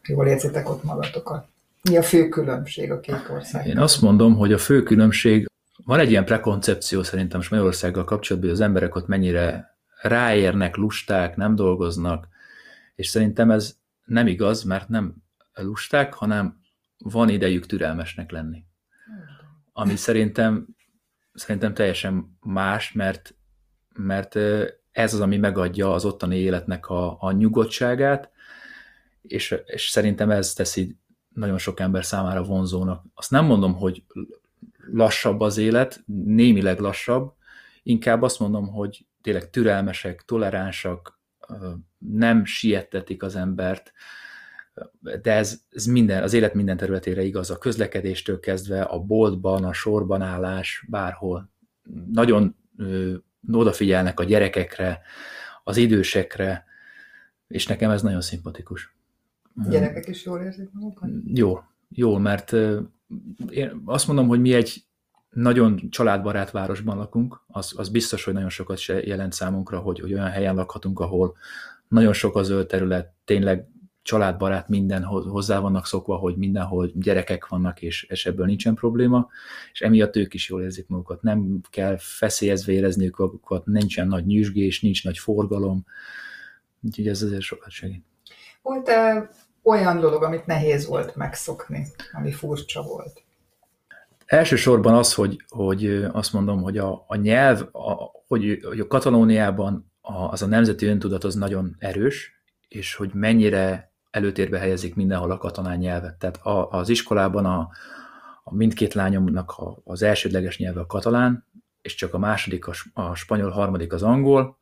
jól 0.03 0.27
érzitek 0.27 0.69
ott 0.69 0.83
magatokat. 0.83 1.47
Mi 1.83 1.97
a 1.97 2.03
fő 2.03 2.29
különbség 2.29 2.91
a 2.91 3.01
két 3.01 3.29
ország? 3.31 3.67
Én 3.67 3.79
azt 3.79 4.01
mondom, 4.01 4.37
hogy 4.37 4.53
a 4.53 4.59
fő 4.59 4.83
különbség, 4.83 5.47
van 5.85 5.99
egy 5.99 6.11
ilyen 6.11 6.25
prekoncepció 6.25 7.03
szerintem 7.03 7.41
Magyarországgal 7.51 8.05
kapcsolatban, 8.05 8.51
hogy 8.51 8.61
az 8.61 8.67
emberek 8.67 8.95
ott 8.95 9.07
mennyire 9.07 9.77
ráérnek, 10.01 10.77
lusták, 10.77 11.37
nem 11.37 11.55
dolgoznak, 11.55 12.29
és 12.95 13.09
szerintem 13.09 13.51
ez 13.51 13.77
nem 14.05 14.27
igaz, 14.27 14.63
mert 14.63 14.89
nem 14.89 15.15
lusták, 15.53 16.15
hanem 16.15 16.61
van 16.99 17.29
idejük 17.29 17.67
türelmesnek 17.67 18.31
lenni. 18.31 18.65
Ami 19.73 19.97
szerintem, 19.97 20.67
szerintem 21.33 21.75
teljesen 21.75 22.39
más, 22.41 22.93
mert, 22.93 23.35
mert 23.95 24.39
ez 24.93 25.15
az, 25.15 25.21
ami 25.21 25.37
megadja 25.37 25.95
az 25.95 26.05
ottani 26.05 26.37
életnek 26.37 26.89
a, 26.89 27.17
a 27.21 27.33
nyugodtságát, 27.33 28.31
és, 29.23 29.57
és 29.67 29.89
szerintem 29.89 30.31
ez 30.31 30.53
teszi 30.53 30.97
nagyon 31.35 31.59
sok 31.59 31.81
ember 31.81 32.05
számára 32.05 32.43
vonzónak. 32.43 33.05
Azt 33.15 33.31
nem 33.31 33.45
mondom, 33.45 33.75
hogy 33.75 34.05
lassabb 34.93 35.41
az 35.41 35.57
élet, 35.57 36.03
némileg 36.07 36.79
lassabb, 36.79 37.33
inkább 37.83 38.23
azt 38.23 38.39
mondom, 38.39 38.69
hogy 38.69 39.07
tényleg 39.21 39.51
türelmesek, 39.51 40.23
toleránsak, 40.25 41.21
nem 41.99 42.45
siettetik 42.45 43.23
az 43.23 43.37
embert, 43.37 43.93
de 45.23 45.33
ez, 45.33 45.61
ez 45.71 45.85
minden, 45.85 46.23
az 46.23 46.33
élet 46.33 46.55
minden 46.55 46.77
területére 46.77 47.23
igaz, 47.23 47.51
a 47.51 47.59
közlekedéstől 47.59 48.41
kezdve, 48.41 48.83
a 48.83 48.99
boltban, 48.99 49.65
a 49.65 49.73
sorban 49.73 50.23
állás, 50.23 50.85
bárhol. 50.89 51.51
Nagyon 52.13 52.57
odafigyelnek 53.51 54.21
a 54.21 54.25
gyerekekre, 54.25 55.01
az 55.65 55.77
idősekre, 55.77 56.65
és 57.49 57.67
nekem 57.67 57.91
ez 57.91 58.03
nagyon 58.03 58.21
szimpatikus. 58.21 58.95
Gyerekek 59.69 60.07
is 60.07 60.25
jól 60.25 60.41
érzik 60.41 60.69
magukat? 60.73 61.09
Jó, 61.25 61.61
jó, 61.89 62.19
mert 62.19 62.53
én 63.51 63.83
azt 63.85 64.07
mondom, 64.07 64.29
hogy 64.29 64.41
mi 64.41 64.55
egy 64.55 64.85
nagyon 65.31 65.91
családbarát 65.91 66.51
városban 66.51 66.97
lakunk, 66.97 67.41
az, 67.47 67.73
az 67.77 67.89
biztos, 67.89 68.25
hogy 68.25 68.35
nagyon 68.35 68.49
sokat 68.49 68.79
se 68.79 69.03
jelent 69.03 69.33
számunkra, 69.33 69.79
hogy, 69.79 70.01
hogy 70.01 70.13
olyan 70.13 70.31
helyen 70.31 70.55
lakhatunk, 70.55 71.01
ahol 71.01 71.37
nagyon 71.89 72.13
sok 72.13 72.37
a 72.37 72.43
zöld 72.43 72.67
terület, 72.67 73.13
tényleg 73.25 73.69
családbarát, 74.03 74.69
minden 74.69 75.05
hozzá 75.05 75.59
vannak 75.59 75.87
szokva, 75.87 76.17
hogy 76.17 76.37
mindenhol 76.37 76.91
gyerekek 76.95 77.49
vannak, 77.49 77.83
és, 77.83 78.03
és 78.03 78.27
ebből 78.27 78.47
nincsen 78.47 78.75
probléma, 78.75 79.29
és 79.73 79.81
emiatt 79.81 80.17
ők 80.17 80.35
is 80.35 80.49
jól 80.49 80.63
érzik 80.63 80.89
magukat. 80.89 81.23
Nem 81.23 81.61
kell 81.71 81.97
feszélyezve 81.99 82.73
érezniük 82.73 83.17
magukat, 83.17 83.67
nincsen 83.67 84.07
nagy 84.07 84.27
nyüzsgés, 84.27 84.81
nincs 84.81 85.05
nagy 85.05 85.19
forgalom, 85.19 85.85
úgyhogy 86.83 87.09
ez 87.09 87.23
azért 87.23 87.41
sokat 87.41 87.71
segít. 87.71 88.05
Volt-e 88.63 89.31
olyan 89.63 90.01
dolog, 90.01 90.23
amit 90.23 90.47
nehéz 90.47 90.87
volt 90.87 91.17
megszokni, 91.17 91.87
ami 92.13 92.33
furcsa 92.33 92.83
volt? 92.83 93.23
Elsősorban 94.27 94.95
az, 94.95 95.15
hogy, 95.15 95.45
hogy 95.49 96.05
azt 96.13 96.33
mondom, 96.33 96.63
hogy 96.63 96.79
a, 96.79 97.05
a 97.07 97.17
nyelv, 97.17 97.69
a, 97.73 98.11
hogy, 98.27 98.61
hogy 98.63 98.81
a 98.81 98.87
Katalóniában 98.87 99.93
a, 100.01 100.15
az 100.15 100.43
a 100.43 100.47
nemzeti 100.47 100.87
öntudat 100.87 101.25
az 101.25 101.35
nagyon 101.35 101.77
erős, 101.79 102.43
és 102.69 102.95
hogy 102.95 103.11
mennyire 103.15 103.92
előtérbe 104.13 104.59
helyezik 104.59 104.95
mindenhol 104.95 105.31
a 105.31 105.39
katalán 105.39 105.79
nyelvet. 105.79 106.19
Tehát 106.19 106.37
a, 106.37 106.71
az 106.71 106.89
iskolában 106.89 107.45
a, 107.45 107.71
a 108.45 108.55
mindkét 108.55 108.95
lányomnak 108.95 109.51
a, 109.51 109.81
az 109.85 110.03
elsődleges 110.03 110.59
nyelve 110.59 110.81
a 110.81 110.87
katalán, 110.87 111.47
és 111.83 111.95
csak 111.95 112.15
a 112.15 112.19
második 112.19 112.67
a, 112.67 112.73
a 112.93 113.15
spanyol, 113.15 113.51
harmadik 113.51 113.93
az 113.93 114.03
angol, 114.03 114.59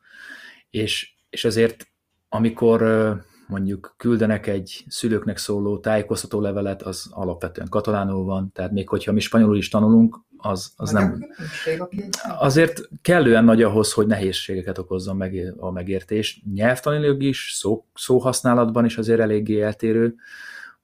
és, 0.70 1.14
és 1.30 1.44
ezért 1.44 1.88
amikor 2.28 2.82
mondjuk 3.50 3.94
küldenek 3.96 4.46
egy 4.46 4.84
szülőknek 4.88 5.38
szóló 5.38 5.78
tájékoztató 5.78 6.40
levelet, 6.40 6.82
az 6.82 7.08
alapvetően 7.10 7.68
katalánul 7.68 8.24
van, 8.24 8.52
tehát 8.52 8.72
még 8.72 8.88
hogyha 8.88 9.12
mi 9.12 9.20
spanyolul 9.20 9.56
is 9.56 9.68
tanulunk, 9.68 10.20
az, 10.42 10.72
az 10.76 10.90
nem... 10.90 11.26
Azért 12.38 12.80
kellően 13.02 13.44
nagy 13.44 13.62
ahhoz, 13.62 13.92
hogy 13.92 14.06
nehézségeket 14.06 14.78
okozzon 14.78 15.16
meg 15.16 15.54
a 15.56 15.70
megértés. 15.70 16.42
Nyelvtanilag 16.54 17.22
is, 17.22 17.52
szó, 17.54 17.86
szóhasználatban 17.94 18.84
is 18.84 18.98
azért 18.98 19.20
eléggé 19.20 19.60
eltérő. 19.60 20.14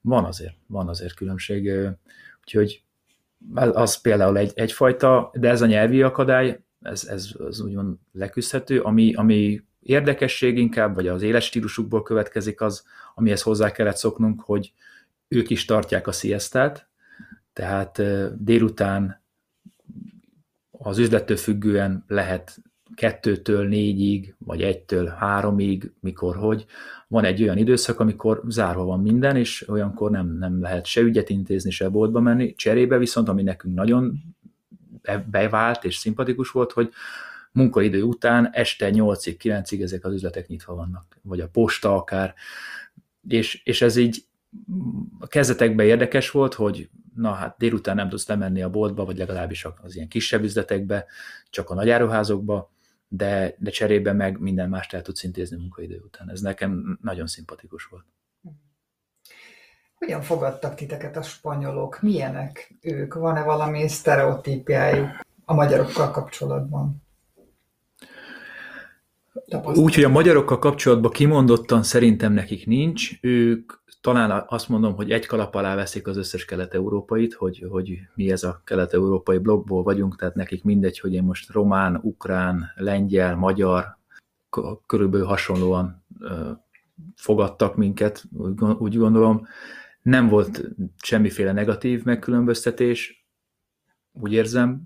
Van 0.01 0.25
azért, 0.25 0.53
van 0.67 0.87
azért 0.87 1.13
különbség. 1.13 1.71
Úgyhogy 2.41 2.83
az 3.55 4.01
például 4.01 4.37
egy, 4.37 4.51
egyfajta, 4.55 5.31
de 5.33 5.49
ez 5.49 5.61
a 5.61 5.65
nyelvi 5.65 6.01
akadály, 6.01 6.59
ez, 6.81 7.03
ez 7.03 7.29
az 7.37 7.61
úgymond 7.61 7.95
leküzdhető, 8.11 8.81
ami, 8.81 9.13
ami 9.13 9.63
érdekesség 9.79 10.57
inkább, 10.57 10.95
vagy 10.95 11.07
az 11.07 11.21
éles 11.21 11.45
stílusukból 11.45 12.03
következik 12.03 12.61
az, 12.61 12.85
amihez 13.15 13.41
hozzá 13.41 13.71
kellett 13.71 13.97
szoknunk, 13.97 14.41
hogy 14.41 14.73
ők 15.27 15.49
is 15.49 15.65
tartják 15.65 16.07
a 16.07 16.11
sziasztát, 16.11 16.87
tehát 17.53 18.01
délután 18.43 19.21
az 20.71 20.97
üzlettől 20.97 21.37
függően 21.37 22.03
lehet 22.07 22.61
kettőtől 22.95 23.67
négyig, 23.67 24.35
vagy 24.37 24.61
egytől 24.61 25.07
háromig, 25.07 25.91
mikor 25.99 26.35
hogy. 26.35 26.65
Van 27.07 27.23
egy 27.23 27.41
olyan 27.43 27.57
időszak, 27.57 27.99
amikor 27.99 28.41
zárva 28.47 28.83
van 28.83 29.01
minden, 29.01 29.35
és 29.35 29.69
olyankor 29.69 30.11
nem, 30.11 30.37
nem 30.37 30.61
lehet 30.61 30.85
se 30.85 31.01
ügyet 31.01 31.29
intézni, 31.29 31.71
se 31.71 31.89
boltba 31.89 32.19
menni. 32.19 32.55
Cserébe 32.55 32.97
viszont, 32.97 33.29
ami 33.29 33.43
nekünk 33.43 33.75
nagyon 33.75 34.13
bevált 35.25 35.83
és 35.83 35.95
szimpatikus 35.95 36.51
volt, 36.51 36.71
hogy 36.71 36.89
munkaidő 37.57 38.03
után 38.03 38.49
este 38.51 38.89
8-ig, 38.93 39.35
9-ig 39.43 39.81
ezek 39.81 40.05
az 40.05 40.13
üzletek 40.13 40.47
nyitva 40.47 40.75
vannak, 40.75 41.19
vagy 41.21 41.39
a 41.39 41.47
posta 41.47 41.95
akár, 41.95 42.33
és, 43.27 43.61
és 43.63 43.81
ez 43.81 43.95
így 43.95 44.25
a 45.19 45.27
kezdetekben 45.27 45.85
érdekes 45.85 46.31
volt, 46.31 46.53
hogy 46.53 46.89
na 47.15 47.31
hát 47.31 47.57
délután 47.57 47.95
nem 47.95 48.09
tudsz 48.09 48.27
lemenni 48.27 48.61
a 48.61 48.69
boltba, 48.69 49.05
vagy 49.05 49.17
legalábbis 49.17 49.67
az 49.81 49.95
ilyen 49.95 50.07
kisebb 50.07 50.43
üzletekbe, 50.43 51.05
csak 51.49 51.69
a 51.69 51.73
nagyáruházokba, 51.73 52.71
de, 53.07 53.55
de 53.57 53.69
cserébe 53.69 54.13
meg 54.13 54.39
minden 54.39 54.69
mást 54.69 54.93
el 54.93 55.01
tudsz 55.01 55.23
intézni 55.23 55.57
munkaidő 55.57 56.01
után. 56.05 56.29
Ez 56.29 56.41
nekem 56.41 56.99
nagyon 57.01 57.27
szimpatikus 57.27 57.85
volt. 57.85 58.05
Hogyan 59.95 60.21
fogadtak 60.21 60.75
titeket 60.75 61.17
a 61.17 61.21
spanyolok? 61.21 62.01
Milyenek 62.01 62.73
ők? 62.81 63.13
Van-e 63.13 63.43
valami 63.43 63.87
sztereotípiájuk 63.87 65.09
a 65.45 65.53
magyarokkal 65.53 66.11
kapcsolatban? 66.11 67.06
Úgy, 69.75 69.95
hogy 69.95 70.03
a 70.03 70.09
magyarokkal 70.09 70.59
kapcsolatban 70.59 71.11
kimondottan 71.11 71.83
szerintem 71.83 72.33
nekik 72.33 72.65
nincs. 72.65 73.11
Ők 73.21 73.73
talán 74.01 74.45
azt 74.47 74.69
mondom, 74.69 74.95
hogy 74.95 75.11
egy 75.11 75.25
kalap 75.25 75.55
alá 75.55 75.75
veszik 75.75 76.07
az 76.07 76.17
összes 76.17 76.45
kelet-európait, 76.45 77.33
hogy, 77.33 77.65
hogy 77.69 77.99
mi 78.15 78.31
ez 78.31 78.43
a 78.43 78.61
kelet-európai 78.63 79.37
blokkból 79.37 79.83
vagyunk, 79.83 80.15
tehát 80.15 80.35
nekik 80.35 80.63
mindegy, 80.63 80.99
hogy 80.99 81.13
én 81.13 81.23
most 81.23 81.51
román, 81.51 81.99
ukrán, 82.01 82.71
lengyel, 82.75 83.35
magyar, 83.35 83.97
körülbelül 84.85 85.25
hasonlóan 85.25 86.05
fogadtak 87.15 87.75
minket, 87.75 88.23
úgy 88.77 88.97
gondolom. 88.97 89.47
Nem 90.01 90.27
volt 90.27 90.63
semmiféle 91.01 91.51
negatív 91.51 92.03
megkülönböztetés, 92.03 93.27
úgy 94.21 94.33
érzem. 94.33 94.81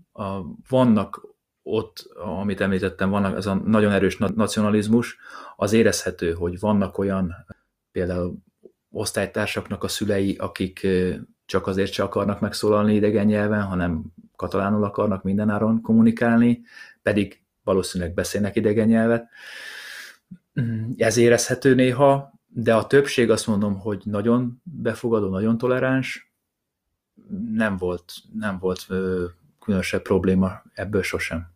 Vannak 0.70 1.30
ott, 1.64 2.10
amit 2.16 2.62
említettem, 2.62 3.10
vannak 3.10 3.38
az 3.38 3.48
a 3.48 3.54
nagyon 3.54 3.92
erős 3.92 4.18
nacionalizmus, 4.18 5.18
az 5.56 5.74
érezhető, 5.74 6.34
hogy 6.34 6.60
vannak 6.60 6.98
olyan 6.98 7.36
például 7.92 8.38
osztálytársaknak 8.92 9.84
a 9.84 9.88
szülei, 9.88 10.36
akik 10.36 10.88
csak 11.46 11.68
azért 11.68 11.92
se 11.92 12.04
akarnak 12.04 12.40
megszólalni 12.40 12.94
idegen 12.94 13.26
nyelven, 13.26 13.64
hanem 13.64 14.04
katalánul 14.36 14.84
akarnak 14.84 15.24
mindenáron 15.24 15.82
kommunikálni, 15.82 16.62
pedig 17.02 17.42
valószínűleg 17.64 18.14
beszélnek 18.14 18.56
idegen 18.56 18.88
nyelvet. 18.88 19.30
Ez 20.98 21.18
érezhető 21.18 21.76
néha, 21.76 22.34
de 22.48 22.76
a 22.76 22.88
többség 22.88 23.30
azt 23.30 23.48
mondom, 23.48 23.80
hogy 23.80 24.02
nagyon 24.06 24.62
befogadó, 24.64 25.30
nagyon 25.30 25.58
toleráns, 25.58 26.34
nem 27.52 27.78
volt, 27.78 28.14
nem 28.34 28.60
volt 28.60 28.88
különösebb 29.60 30.02
probléma 30.02 30.62
ebből 30.74 31.02
sosem. 31.04 31.51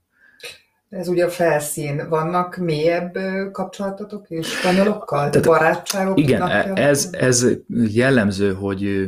Ez 0.89 1.07
ugye 1.07 1.25
a 1.25 1.29
felszín. 1.29 2.09
Vannak 2.09 2.57
mélyebb 2.57 3.17
kapcsolatotok 3.51 4.29
és 4.29 4.47
spanyolokkal? 4.47 5.29
Tehát, 5.29 5.47
barátságok? 5.47 6.19
Igen, 6.19 6.39
napja? 6.39 6.73
ez, 6.73 7.09
ez 7.11 7.47
jellemző, 7.87 8.53
hogy 8.53 9.07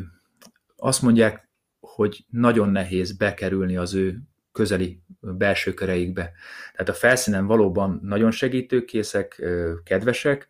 azt 0.77 1.01
mondják, 1.01 1.49
hogy 1.79 2.25
nagyon 2.29 2.69
nehéz 2.69 3.11
bekerülni 3.11 3.77
az 3.77 3.93
ő 3.93 4.17
közeli 4.51 5.01
belső 5.19 5.73
köreikbe. 5.73 6.31
Tehát 6.71 6.89
a 6.89 6.93
felszínen 6.93 7.45
valóban 7.45 7.99
nagyon 8.03 8.31
segítőkészek, 8.31 9.43
kedvesek, 9.83 10.47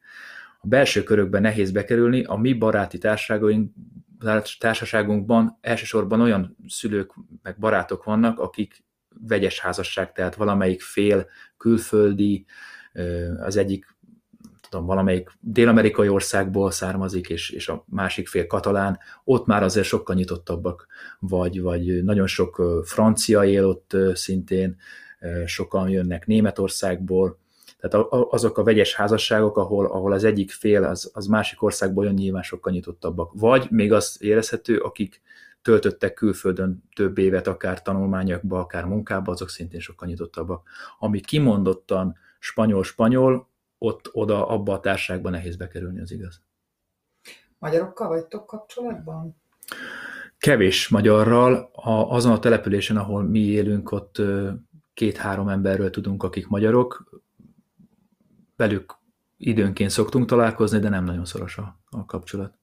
a 0.60 0.68
belső 0.68 1.04
körökben 1.04 1.42
nehéz 1.42 1.72
bekerülni, 1.72 2.24
a 2.24 2.36
mi 2.36 2.54
baráti 2.54 2.98
társaságaink, 2.98 3.74
társaságunkban 4.60 5.58
elsősorban 5.62 6.22
olyan 6.22 6.58
szülők 6.68 7.14
meg 7.44 7.58
barátok 7.60 8.04
vannak, 8.04 8.40
akik 8.40 8.86
vegyes 9.28 9.60
házasság, 9.60 10.12
tehát 10.12 10.36
valamelyik 10.36 10.82
fél 10.82 11.28
külföldi, 11.58 12.46
az 13.38 13.58
egyik 13.58 13.96
tudom, 14.70 14.86
valamelyik 14.86 15.30
dél-amerikai 15.40 16.10
országból 16.10 16.72
származik, 16.72 17.30
és, 17.30 17.50
és 17.50 17.68
a 17.68 17.84
másik 17.88 18.28
fél 18.28 18.48
katalán, 18.48 19.00
ott 19.24 19.46
már 19.46 19.64
azért 19.64 19.86
sokkal 19.86 20.16
nyitottabbak, 20.16 20.88
vagy, 21.20 21.62
vagy 21.62 22.04
nagyon 22.04 22.28
sok 22.28 22.82
francia 22.86 23.44
él 23.44 23.66
ott 23.66 23.98
szintén, 24.14 24.78
sokan 25.46 25.90
jönnek 25.90 26.26
Németországból, 26.26 27.40
tehát 27.80 28.08
azok 28.10 28.58
a 28.58 28.64
vegyes 28.64 28.96
házasságok, 28.96 29.58
ahol, 29.58 29.86
ahol 29.86 30.14
az 30.14 30.24
egyik 30.24 30.52
fél 30.52 30.84
az, 30.84 31.12
az 31.14 31.26
másik 31.26 31.64
országból 31.64 32.06
jön, 32.06 32.14
nyilván 32.14 32.42
sokkal 32.42 32.74
nyitottabbak. 32.74 33.32
Vagy 33.34 33.68
még 33.70 33.94
az 33.94 34.18
érezhető, 34.20 34.78
akik 34.78 35.22
töltöttek 35.62 36.14
külföldön 36.14 36.84
több 36.96 37.18
évet, 37.18 37.48
akár 37.48 37.82
tanulmányokba, 37.82 38.60
akár 38.60 38.86
munkába, 38.86 39.32
azok 39.32 39.50
szintén 39.50 39.80
sokkal 39.80 40.08
nyitottabbak. 40.08 40.70
Ami 41.00 41.20
kimondottan 41.20 42.18
spanyol-spanyol, 42.40 43.50
ott 43.78 44.10
oda, 44.12 44.48
abba 44.48 44.74
a 44.74 44.80
társágba 44.80 45.30
nehéz 45.30 45.56
bekerülni, 45.56 46.00
az 46.00 46.12
igaz. 46.12 46.42
Magyarokkal 47.60 48.08
vagytok 48.08 48.46
kapcsolatban? 48.46 49.36
Kevés 50.38 50.88
magyarral. 50.88 51.70
A, 51.74 51.92
azon 51.92 52.32
a 52.32 52.40
településen, 52.40 52.98
ahol 52.98 53.24
mi 53.24 53.40
élünk, 53.40 53.92
ott 53.92 54.22
két-három 54.94 55.50
emberről 55.50 55.90
tudunk, 55.90 56.24
akik 56.24 56.48
magyarok. 56.48 57.22
Velük 58.56 58.96
időnként 59.38 59.90
szoktunk 59.90 60.26
találkozni, 60.26 60.80
de 60.80 60.90
nem 60.90 61.04
nagyon 61.04 61.26
szoros 61.26 61.58
a, 61.58 61.80
a 61.90 62.06
kapcsolat. 62.06 62.58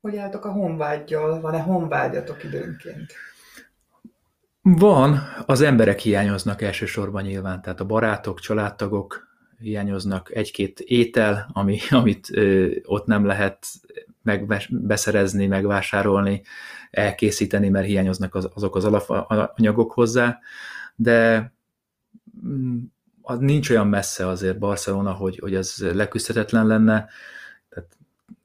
Hogy 0.00 0.16
álltok 0.16 0.44
a 0.44 0.50
honvágyjal? 0.50 1.40
Van-e 1.40 1.60
honvágyatok 1.60 2.44
időnként? 2.44 3.12
Van, 4.62 5.18
az 5.46 5.60
emberek 5.60 5.98
hiányoznak 5.98 6.62
elsősorban 6.62 7.22
nyilván, 7.22 7.62
tehát 7.62 7.80
a 7.80 7.86
barátok, 7.86 8.40
családtagok 8.40 9.28
hiányoznak, 9.58 10.34
egy-két 10.34 10.80
étel, 10.80 11.50
ami, 11.52 11.78
amit 11.90 12.28
ö, 12.32 12.70
ott 12.84 13.06
nem 13.06 13.24
lehet 13.24 13.66
megbeszerezni, 14.22 15.46
megvásárolni, 15.46 16.42
elkészíteni, 16.90 17.68
mert 17.68 17.86
hiányoznak 17.86 18.34
az, 18.34 18.48
azok 18.54 18.76
az 18.76 18.84
alapanyagok 18.84 19.92
hozzá, 19.92 20.38
de 20.96 21.52
mm, 22.46 22.78
az 23.22 23.38
nincs 23.38 23.70
olyan 23.70 23.86
messze 23.86 24.26
azért 24.26 24.58
Barcelona, 24.58 25.12
hogy, 25.12 25.38
hogy 25.38 25.54
ez 25.54 25.74
leküzdhetetlen 25.78 26.66
lenne 26.66 27.08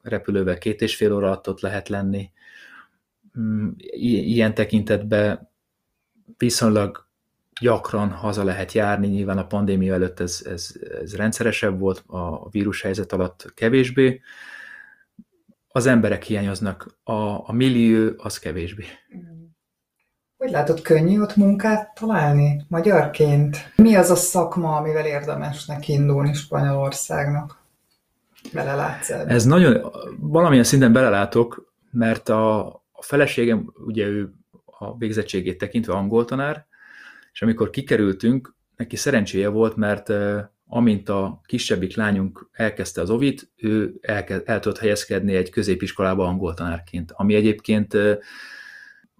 repülővel 0.08 0.58
két 0.58 0.80
és 0.80 0.96
fél 0.96 1.12
óra 1.12 1.26
alatt 1.26 1.48
ott 1.48 1.60
lehet 1.60 1.88
lenni. 1.88 2.30
Mm, 3.38 3.68
ilyen 3.76 4.54
tekintetben 4.54 5.50
viszonylag 6.36 7.06
gyakran 7.60 8.10
haza 8.10 8.44
lehet 8.44 8.72
járni, 8.72 9.06
nyilván 9.06 9.38
a 9.38 9.46
pandémia 9.46 9.94
előtt 9.94 10.20
ez, 10.20 10.42
ez, 10.44 10.74
ez 11.02 11.16
rendszeresebb 11.16 11.78
volt, 11.78 12.04
a 12.06 12.48
vírushelyzet 12.50 13.12
alatt 13.12 13.52
kevésbé. 13.54 14.20
Az 15.68 15.86
emberek 15.86 16.22
hiányoznak, 16.22 16.98
a, 17.04 17.48
a 17.48 17.52
millió 17.52 18.10
az 18.16 18.38
kevésbé. 18.38 18.84
Hogy 20.36 20.50
látod, 20.50 20.80
könnyű 20.80 21.20
ott 21.20 21.36
munkát 21.36 21.94
találni 21.94 22.64
magyarként? 22.68 23.72
Mi 23.76 23.94
az 23.94 24.10
a 24.10 24.14
szakma, 24.14 24.76
amivel 24.76 25.06
érdemesnek 25.06 25.88
indulni 25.88 26.34
Spanyolországnak? 26.34 27.65
Belelátsz? 28.52 29.10
Ez 29.10 29.44
nagyon, 29.44 29.92
valamilyen 30.18 30.64
szinten 30.64 30.92
belelátok, 30.92 31.72
mert 31.90 32.28
a, 32.28 32.66
a 32.92 33.02
feleségem, 33.02 33.72
ugye 33.86 34.06
ő 34.06 34.32
a 34.64 34.96
végzettségét 34.96 35.58
tekintve 35.58 35.92
angol 35.92 36.24
tanár, 36.24 36.66
és 37.32 37.42
amikor 37.42 37.70
kikerültünk, 37.70 38.54
neki 38.76 38.96
szerencséje 38.96 39.48
volt, 39.48 39.76
mert 39.76 40.12
amint 40.68 41.08
a 41.08 41.40
kisebbik 41.44 41.96
lányunk 41.96 42.48
elkezdte 42.52 43.00
az 43.00 43.10
ovit, 43.10 43.50
ő 43.56 43.94
el, 44.00 44.24
el 44.44 44.60
tudott 44.60 44.78
helyezkedni 44.78 45.34
egy 45.34 45.50
középiskolába 45.50 46.26
angol 46.26 46.54
tanárként, 46.54 47.12
ami 47.14 47.34
egyébként 47.34 47.96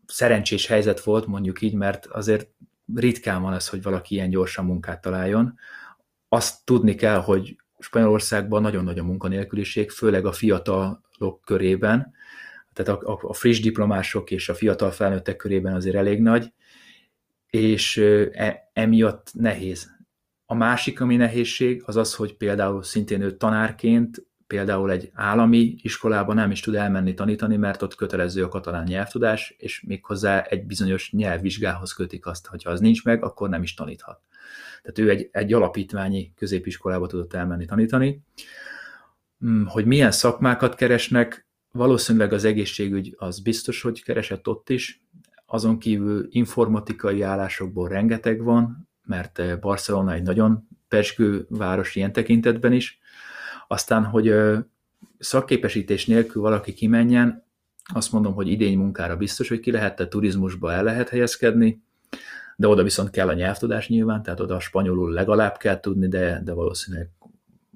szerencsés 0.06 0.66
helyzet 0.66 1.00
volt, 1.00 1.26
mondjuk 1.26 1.61
így, 1.61 1.75
mert 1.75 2.06
azért 2.06 2.49
ritkán 2.95 3.42
van 3.42 3.52
ez, 3.52 3.68
hogy 3.68 3.83
valaki 3.83 4.14
ilyen 4.14 4.30
gyorsan 4.30 4.64
munkát 4.64 5.00
találjon. 5.00 5.59
Azt 6.28 6.64
tudni 6.64 6.95
kell, 6.95 7.21
hogy 7.21 7.56
Spanyolországban 7.78 8.62
nagyon 8.62 8.85
nagy 8.85 8.99
a 8.99 9.04
munkanélküliség, 9.04 9.90
főleg 9.90 10.26
a 10.26 10.33
fiatalok 10.33 11.40
körében, 11.45 12.14
tehát 12.73 13.02
a, 13.02 13.18
a 13.23 13.33
friss 13.33 13.61
diplomások 13.61 14.30
és 14.30 14.49
a 14.49 14.54
fiatal 14.54 14.90
felnőttek 14.90 15.37
körében 15.37 15.75
azért 15.75 15.97
elég 15.97 16.21
nagy, 16.21 16.52
és 17.50 17.97
e, 18.33 18.71
emiatt 18.73 19.30
nehéz. 19.33 19.95
A 20.47 20.54
másik, 20.54 21.00
ami 21.00 21.16
nehézség, 21.16 21.83
az 21.87 21.97
az, 21.97 22.14
hogy 22.14 22.37
például 22.37 22.83
szintén 22.83 23.23
ő 23.23 23.37
tanárként 23.37 24.26
például 24.47 24.90
egy 24.90 25.11
állami 25.14 25.75
iskolában 25.83 26.35
nem 26.35 26.50
is 26.50 26.61
tud 26.61 26.75
elmenni 26.75 27.14
tanítani, 27.14 27.56
mert 27.56 27.83
ott 27.83 27.95
kötelező 27.95 28.45
a 28.45 28.49
katalán 28.49 28.85
nyelvtudás, 28.85 29.54
és 29.59 29.83
méghozzá 29.87 30.42
egy 30.42 30.66
bizonyos 30.66 31.12
nyelvvizsgához 31.12 31.92
kötik 31.92 32.26
azt, 32.26 32.47
hogyha 32.47 32.71
az 32.71 32.80
nincs 32.80 33.04
meg, 33.04 33.25
akkor 33.25 33.49
nem 33.49 33.62
is 33.62 33.75
taníthat. 33.75 34.21
Tehát 34.86 34.98
ő 34.98 35.10
egy, 35.10 35.28
egy 35.32 35.52
alapítványi 35.52 36.32
középiskolába 36.36 37.06
tudott 37.06 37.32
elmenni 37.32 37.64
tanítani. 37.64 38.22
Hmm, 39.38 39.66
hogy 39.66 39.84
milyen 39.84 40.10
szakmákat 40.10 40.74
keresnek, 40.74 41.46
valószínűleg 41.72 42.32
az 42.32 42.44
egészségügy 42.44 43.14
az 43.18 43.40
biztos, 43.40 43.82
hogy 43.82 44.02
keresett 44.02 44.48
ott 44.48 44.70
is, 44.70 45.02
azon 45.46 45.78
kívül 45.78 46.26
informatikai 46.30 47.22
állásokból 47.22 47.88
rengeteg 47.88 48.42
van, 48.42 48.88
mert 49.02 49.60
Barcelona 49.60 50.12
egy 50.12 50.22
nagyon 50.22 50.68
pesgő 50.88 51.46
város 51.48 51.96
ilyen 51.96 52.12
tekintetben 52.12 52.72
is. 52.72 52.98
Aztán, 53.68 54.04
hogy 54.04 54.34
szakképesítés 55.18 56.06
nélkül 56.06 56.42
valaki 56.42 56.72
kimenjen, 56.72 57.44
azt 57.94 58.12
mondom, 58.12 58.34
hogy 58.34 58.48
idény 58.48 58.78
munkára 58.78 59.16
biztos, 59.16 59.48
hogy 59.48 59.60
ki 59.60 59.70
lehet, 59.70 59.96
tehát 59.96 60.12
turizmusba 60.12 60.72
el 60.72 60.84
lehet 60.84 61.08
helyezkedni, 61.08 61.84
de 62.56 62.68
oda 62.68 62.82
viszont 62.82 63.10
kell 63.10 63.28
a 63.28 63.32
nyelvtudás 63.32 63.88
nyilván, 63.88 64.22
tehát 64.22 64.40
oda 64.40 64.54
a 64.54 64.60
spanyolul 64.60 65.12
legalább 65.12 65.56
kell 65.56 65.80
tudni, 65.80 66.08
de, 66.08 66.40
de 66.44 66.52
valószínűleg 66.52 67.10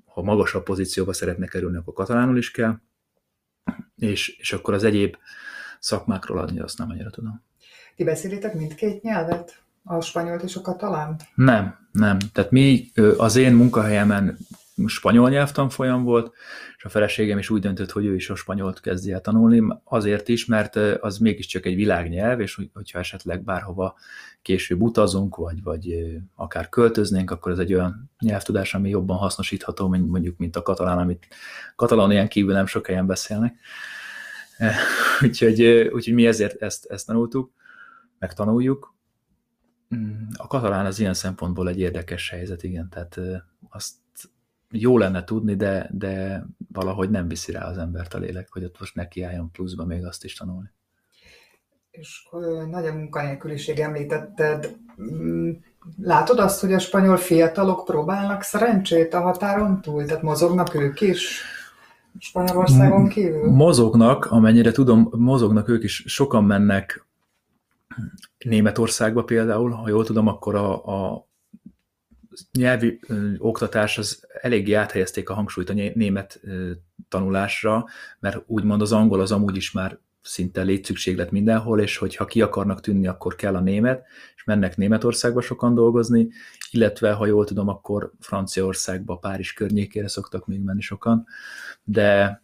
ha 0.07 0.23
magasabb 0.23 0.63
pozícióba 0.63 1.13
szeretne 1.13 1.47
kerülni, 1.47 1.77
akkor 1.77 1.95
katalánul 1.95 2.39
is 2.39 2.51
kell, 2.51 2.79
és, 3.97 4.29
és 4.29 4.53
akkor 4.53 4.75
az 4.75 4.85
egyéb 4.85 5.17
szakmákról 5.79 6.39
adni 6.39 6.61
azt 6.61 6.79
nem 6.79 6.91
annyira 6.91 7.11
tudom. 7.11 7.43
Ti 7.97 8.05
beszélitek 8.05 8.55
mindkét 8.55 9.03
nyelvet? 9.03 9.63
A 9.85 10.01
spanyolt 10.01 10.43
és 10.43 10.57
a 10.57 10.61
katalánt? 10.61 11.23
Nem, 11.35 11.89
nem. 11.93 12.19
Tehát 12.33 12.51
mi 12.51 12.91
az 13.17 13.37
én 13.37 13.53
munkahelyemen 13.53 14.39
spanyol 14.87 15.31
nyelvtanfolyam 15.31 16.03
volt, 16.03 16.35
és 16.77 16.85
a 16.85 16.89
feleségem 16.89 17.39
is 17.39 17.51
úgy 17.51 17.61
döntött, 17.61 17.91
hogy 17.91 18.05
ő 18.05 18.15
is 18.15 18.31
a 18.31 18.35
spanyolt 18.35 18.81
kezdje 18.81 19.15
el 19.15 19.21
tanulni, 19.21 19.63
azért 19.85 20.29
is, 20.29 20.47
mert 20.47 20.77
az 20.77 21.19
mégiscsak 21.19 21.67
egy 21.67 21.75
világnyelv, 21.75 22.41
és 22.41 22.61
hogyha 22.73 22.99
esetleg 22.99 23.45
bárhova 23.45 23.97
később 24.43 24.81
utazunk, 24.81 25.37
vagy, 25.37 25.63
vagy 25.63 26.17
akár 26.35 26.69
költöznénk, 26.69 27.31
akkor 27.31 27.53
ez 27.53 27.59
egy 27.59 27.75
olyan 27.75 28.11
nyelvtudás, 28.19 28.75
ami 28.75 28.89
jobban 28.89 29.17
hasznosítható, 29.17 29.89
mint 29.89 30.09
mondjuk, 30.09 30.39
mint 30.39 30.57
a 30.57 30.63
katalán, 30.63 30.99
amit 30.99 31.27
katalónián 31.77 32.29
kívül 32.29 32.53
nem 32.53 32.67
sok 32.67 32.87
helyen 32.87 33.07
beszélnek. 33.07 33.55
úgyhogy, 35.25 35.63
úgyhogy 35.93 36.15
mi 36.15 36.27
ezért 36.27 36.63
ezt, 36.63 36.87
ezt 36.87 37.07
tanultuk, 37.07 37.53
megtanuljuk. 38.19 38.95
Mm, 39.95 40.27
a 40.37 40.47
katalán 40.47 40.87
az 40.87 40.99
ilyen 40.99 41.15
szempontból 41.15 41.69
egy 41.69 41.79
érdekes 41.79 42.31
helyzet, 42.31 42.63
igen, 42.63 42.89
tehát 42.89 43.21
azt 43.69 43.93
jó 44.71 44.99
lenne 44.99 45.25
tudni, 45.25 45.57
de, 45.57 45.91
de 45.93 46.45
valahogy 46.73 47.11
nem 47.11 47.29
viszi 47.29 47.53
rá 47.53 47.65
az 47.65 47.79
embert 47.79 48.15
a 48.15 48.19
lélek, 48.19 48.49
hogy 48.53 48.65
ott 48.65 48.79
most 48.79 48.95
nekiálljon 48.95 49.51
pluszba 49.51 49.85
még 49.85 50.05
azt 50.05 50.25
is 50.25 50.35
tanulni. 50.35 50.71
És 51.91 52.29
nagy 52.71 52.87
a 52.87 52.93
munkanélküliség 52.93 53.79
említetted. 53.79 54.77
Mm, 55.03 55.51
látod 56.03 56.39
azt, 56.39 56.61
hogy 56.61 56.73
a 56.73 56.79
spanyol 56.79 57.17
fiatalok 57.17 57.85
próbálnak 57.85 58.43
szerencsét 58.43 59.15
a 59.15 59.21
határon 59.21 59.81
túl? 59.81 60.05
Tehát 60.05 60.23
mozognak 60.23 60.75
ők 60.75 61.01
is 61.01 61.43
Spanyolországon 62.19 63.09
kívül? 63.09 63.51
Mozognak, 63.51 64.25
amennyire 64.25 64.73
tudom, 64.73 65.11
mozognak 65.17 65.69
ők 65.69 65.83
is. 65.83 66.05
Sokan 66.07 66.45
mennek 66.45 67.07
Németországba 68.39 69.25
például, 69.25 69.71
ha 69.71 69.89
jól 69.89 70.05
tudom, 70.05 70.27
akkor 70.27 70.55
a, 70.55 70.85
a 70.87 71.29
nyelvi 72.53 73.01
oktatás 73.39 73.99
az 73.99 74.27
eléggé 74.41 74.73
áthelyezték 74.73 75.31
a 75.31 75.35
hangsúlyt 75.35 75.71
a 75.71 75.73
német 75.73 76.41
tanulásra, 77.09 77.85
mert 78.19 78.43
úgymond 78.47 78.81
az 78.81 78.93
angol 78.93 79.21
az 79.21 79.33
amúgy 79.33 79.57
is 79.57 79.73
már 79.73 79.99
szinte 80.23 80.63
létszükséglet 80.63 81.31
mindenhol, 81.31 81.81
és 81.81 81.97
hogyha 81.97 82.25
ki 82.25 82.43
akarnak 82.43 82.81
tűnni, 82.81 83.07
akkor 83.07 83.35
kell 83.35 83.55
a 83.55 83.61
német, 83.61 84.07
és 84.37 84.45
mennek 84.45 84.77
Németországba 84.77 85.41
sokan 85.41 85.75
dolgozni, 85.75 86.29
illetve, 86.71 87.13
ha 87.13 87.27
jól 87.27 87.45
tudom, 87.45 87.69
akkor 87.69 88.13
Franciaországba, 88.21 89.17
Párizs 89.17 89.53
környékére 89.53 90.09
szoktak 90.09 90.47
még 90.47 90.61
menni 90.61 90.81
sokan, 90.81 91.27
de 91.83 92.43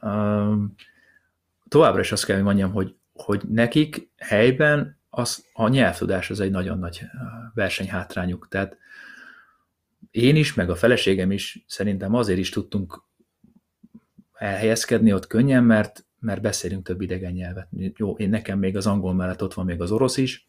um, 0.00 0.74
továbbra 1.68 2.00
is 2.00 2.12
azt 2.12 2.24
kell, 2.24 2.36
hogy 2.36 2.44
mondjam, 2.44 2.72
hogy, 2.72 2.94
hogy 3.12 3.42
nekik 3.48 4.10
helyben 4.16 4.97
az, 5.18 5.44
a 5.52 5.68
nyelvtudás 5.68 6.30
az 6.30 6.40
egy 6.40 6.50
nagyon 6.50 6.78
nagy 6.78 7.02
versenyhátrányuk, 7.54 8.48
tehát 8.48 8.76
én 10.10 10.36
is, 10.36 10.54
meg 10.54 10.70
a 10.70 10.74
feleségem 10.74 11.30
is 11.32 11.64
szerintem 11.66 12.14
azért 12.14 12.38
is 12.38 12.50
tudtunk 12.50 13.02
elhelyezkedni 14.32 15.12
ott 15.12 15.26
könnyen, 15.26 15.64
mert, 15.64 16.04
mert 16.18 16.40
beszélünk 16.40 16.86
több 16.86 17.00
idegen 17.00 17.32
nyelvet. 17.32 17.68
Jó, 17.96 18.16
én 18.16 18.28
nekem 18.28 18.58
még 18.58 18.76
az 18.76 18.86
angol 18.86 19.14
mellett 19.14 19.42
ott 19.42 19.54
van 19.54 19.64
még 19.64 19.80
az 19.80 19.92
orosz 19.92 20.16
is, 20.16 20.48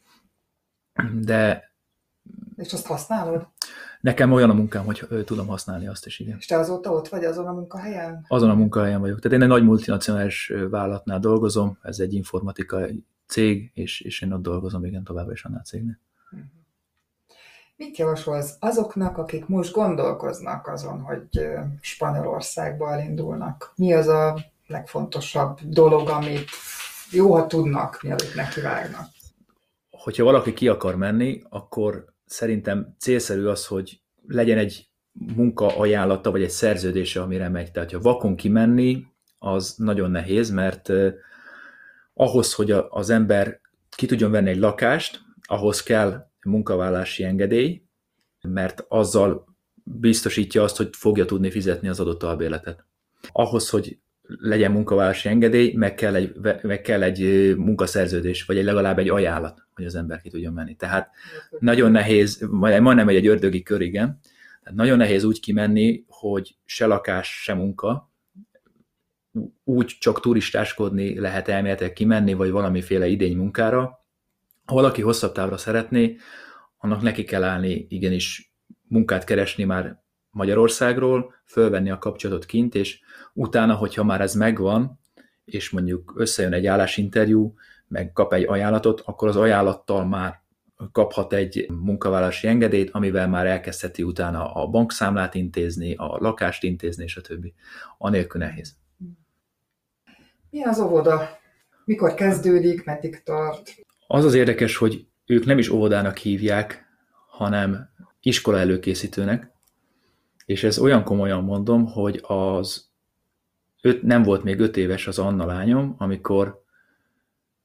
de... 1.14 1.72
És 2.56 2.74
azt 2.74 2.86
használod? 2.86 3.48
Nekem 4.02 4.32
olyan 4.32 4.50
a 4.50 4.54
munkám, 4.54 4.86
hogy 4.86 5.08
tudom 5.26 5.48
használni 5.48 5.88
azt 5.88 6.06
is, 6.06 6.20
igen. 6.20 6.38
És 6.38 6.46
te 6.46 6.58
azóta 6.58 6.92
ott 6.92 7.08
vagy 7.08 7.24
azon 7.24 7.48
a 7.48 7.54
munkahelyen? 7.54 8.26
Azon 8.28 8.50
a 8.50 8.56
munkahelyen 8.56 9.00
vagyok. 9.00 9.20
Tehát 9.20 9.38
én 9.38 9.44
egy 9.44 9.50
nagy 9.50 9.64
multinacionális 9.64 10.54
vállalatnál 10.70 11.20
dolgozom, 11.20 11.78
ez 11.82 12.00
egy 12.00 12.14
informatikai 12.14 13.06
cég, 13.30 13.72
és, 13.74 14.02
és 14.02 14.22
én 14.22 14.32
ott 14.32 14.42
dolgozom, 14.42 14.86
igen, 14.86 15.04
továbbra 15.04 15.32
is 15.32 15.44
annál 15.44 15.64
cégnél. 15.64 16.00
Uh-huh. 16.32 16.48
Mit 17.76 17.98
javasolsz 17.98 18.56
azoknak, 18.60 19.18
akik 19.18 19.48
most 19.48 19.74
gondolkoznak 19.74 20.68
azon, 20.68 21.02
hogy 21.02 21.28
Spanyolországba 21.82 22.92
elindulnak? 22.92 23.74
Mi 23.76 23.94
az 23.94 24.08
a 24.08 24.40
legfontosabb 24.68 25.60
dolog, 25.64 26.10
amit 26.10 26.50
jó, 27.12 27.34
ha 27.34 27.48
tudnak, 27.48 28.00
mielőtt 28.02 28.36
nekivágnak? 28.36 29.08
Hogyha 29.92 30.24
valaki 30.24 30.54
ki 30.54 30.68
akar 30.68 30.96
menni, 30.96 31.42
akkor 31.50 32.14
szerintem 32.26 32.96
célszerű 33.00 33.46
az, 33.46 33.66
hogy 33.66 34.02
legyen 34.28 34.58
egy 34.58 34.90
munkaajánlata, 35.12 36.32
vagy 36.32 36.44
egy 36.44 36.50
szerződése, 36.50 37.22
amire 37.22 37.50
megy. 37.50 37.72
Tehát, 37.72 37.92
ha 37.92 38.00
vakon 38.00 38.36
kimenni, 38.36 39.06
az 39.38 39.74
nagyon 39.78 40.12
nehéz, 40.12 40.50
mert 40.50 40.92
ahhoz, 42.20 42.54
hogy 42.54 42.72
az 42.90 43.10
ember 43.10 43.62
ki 43.96 44.06
tudjon 44.06 44.32
venni 44.32 44.50
egy 44.50 44.58
lakást, 44.58 45.20
ahhoz 45.42 45.84
kell 45.84 46.28
munkavállási 46.46 47.24
engedély, 47.24 47.84
mert 48.42 48.86
azzal 48.88 49.46
biztosítja 49.84 50.64
azt, 50.64 50.78
hogy 50.78 50.90
fogja 50.92 51.26
tudni 51.26 51.50
fizetni 51.52 51.88
az 51.88 52.00
adott 52.00 52.24
albérletet. 52.24 52.86
Ahhoz, 53.32 53.70
hogy 53.70 53.98
legyen 54.40 54.72
munkavállási 54.72 55.30
engedély, 55.30 55.74
meg 55.74 55.96
kell 55.96 56.16
egy, 56.16 56.36
meg 56.62 56.82
kell 56.82 57.04
egy 57.04 57.54
munkaszerződés, 57.58 58.46
vagy 58.46 58.58
egy 58.58 58.64
legalább 58.64 59.00
egy 59.00 59.10
ajánlat, 59.10 59.68
hogy 59.74 59.86
az 59.86 59.96
ember 59.96 60.22
ki 60.22 60.30
tudjon 60.30 60.54
menni. 60.54 60.76
Tehát 60.76 61.10
nagyon 61.60 61.92
nehéz, 61.92 62.48
majdnem 62.50 63.10
egy 63.10 63.28
ördögi 63.28 63.64
kör, 63.64 63.82
igen, 63.82 64.20
nagyon 64.74 64.98
nehéz 64.98 65.24
úgy 65.24 65.40
kimenni, 65.40 66.04
hogy 66.08 66.56
se 66.66 66.86
lakás, 66.86 67.42
se 67.44 67.54
munka, 67.54 68.09
úgy 69.64 69.98
csak 70.00 70.20
turistáskodni 70.22 71.20
lehet 71.20 71.48
elméletek 71.48 71.94
kimenni, 71.94 72.34
vagy 72.34 72.52
valamiféle 72.52 73.08
idény 73.08 73.38
munkára, 73.38 74.06
ha 74.66 74.76
valaki 74.76 75.02
hosszabb 75.02 75.32
távra 75.32 75.58
szeretné, 75.58 76.16
annak 76.78 77.02
neki 77.02 77.24
kell 77.24 77.44
állni 77.44 77.86
igenis 77.90 78.54
munkát 78.88 79.24
keresni 79.24 79.64
már 79.64 80.02
Magyarországról, 80.30 81.34
fölvenni 81.46 81.90
a 81.90 81.98
kapcsolatot 81.98 82.46
kint, 82.46 82.76
és 82.76 83.00
utána, 83.34 83.76
hogyha 83.76 84.04
már 84.04 84.22
ez 84.22 84.34
megvan, 84.34 85.00
és 85.46 85.70
mondjuk 85.70 86.14
összejön 86.16 86.54
egy 86.54 86.66
állásinterjú, 86.66 87.54
meg 87.88 88.12
kap 88.12 88.34
egy 88.34 88.46
ajánlatot, 88.48 89.02
akkor 89.06 89.28
az 89.28 89.36
ajánlattal 89.36 90.06
már 90.06 90.42
kaphat 90.92 91.34
egy 91.34 91.66
munkavállalási 91.70 92.48
engedélyt, 92.48 92.90
amivel 92.92 93.28
már 93.28 93.46
elkezdheti 93.46 94.04
utána 94.04 94.54
a 94.54 94.68
bankszámlát 94.68 95.36
intézni, 95.36 95.96
a 95.96 96.18
lakást 96.20 96.64
intézni, 96.64 97.04
és 97.04 97.18
a 97.18 97.22
többi. 97.22 97.54
Anélkül 97.98 98.42
nehéz. 98.42 98.76
Mi 100.50 100.64
az 100.64 100.80
óvoda? 100.80 101.40
Mikor 101.86 102.14
kezdődik, 102.14 102.86
meddig 102.86 103.24
tart? 103.24 103.76
Az 104.08 104.26
az 104.26 104.34
érdekes, 104.34 104.78
hogy 104.78 105.08
ők 105.26 105.46
nem 105.46 105.58
is 105.58 105.70
óvodának 105.70 106.18
hívják, 106.18 106.86
hanem 107.28 107.90
iskola 108.22 108.60
előkészítőnek, 108.60 109.52
és 110.46 110.64
ez 110.64 110.80
olyan 110.80 111.04
komolyan 111.04 111.44
mondom, 111.44 111.86
hogy 111.86 112.24
az 112.24 112.90
öt, 113.82 114.04
nem 114.04 114.24
volt 114.24 114.44
még 114.44 114.60
öt 114.60 114.78
éves 114.78 115.08
az 115.08 115.20
Anna 115.20 115.46
lányom, 115.46 115.96
amikor 115.98 116.64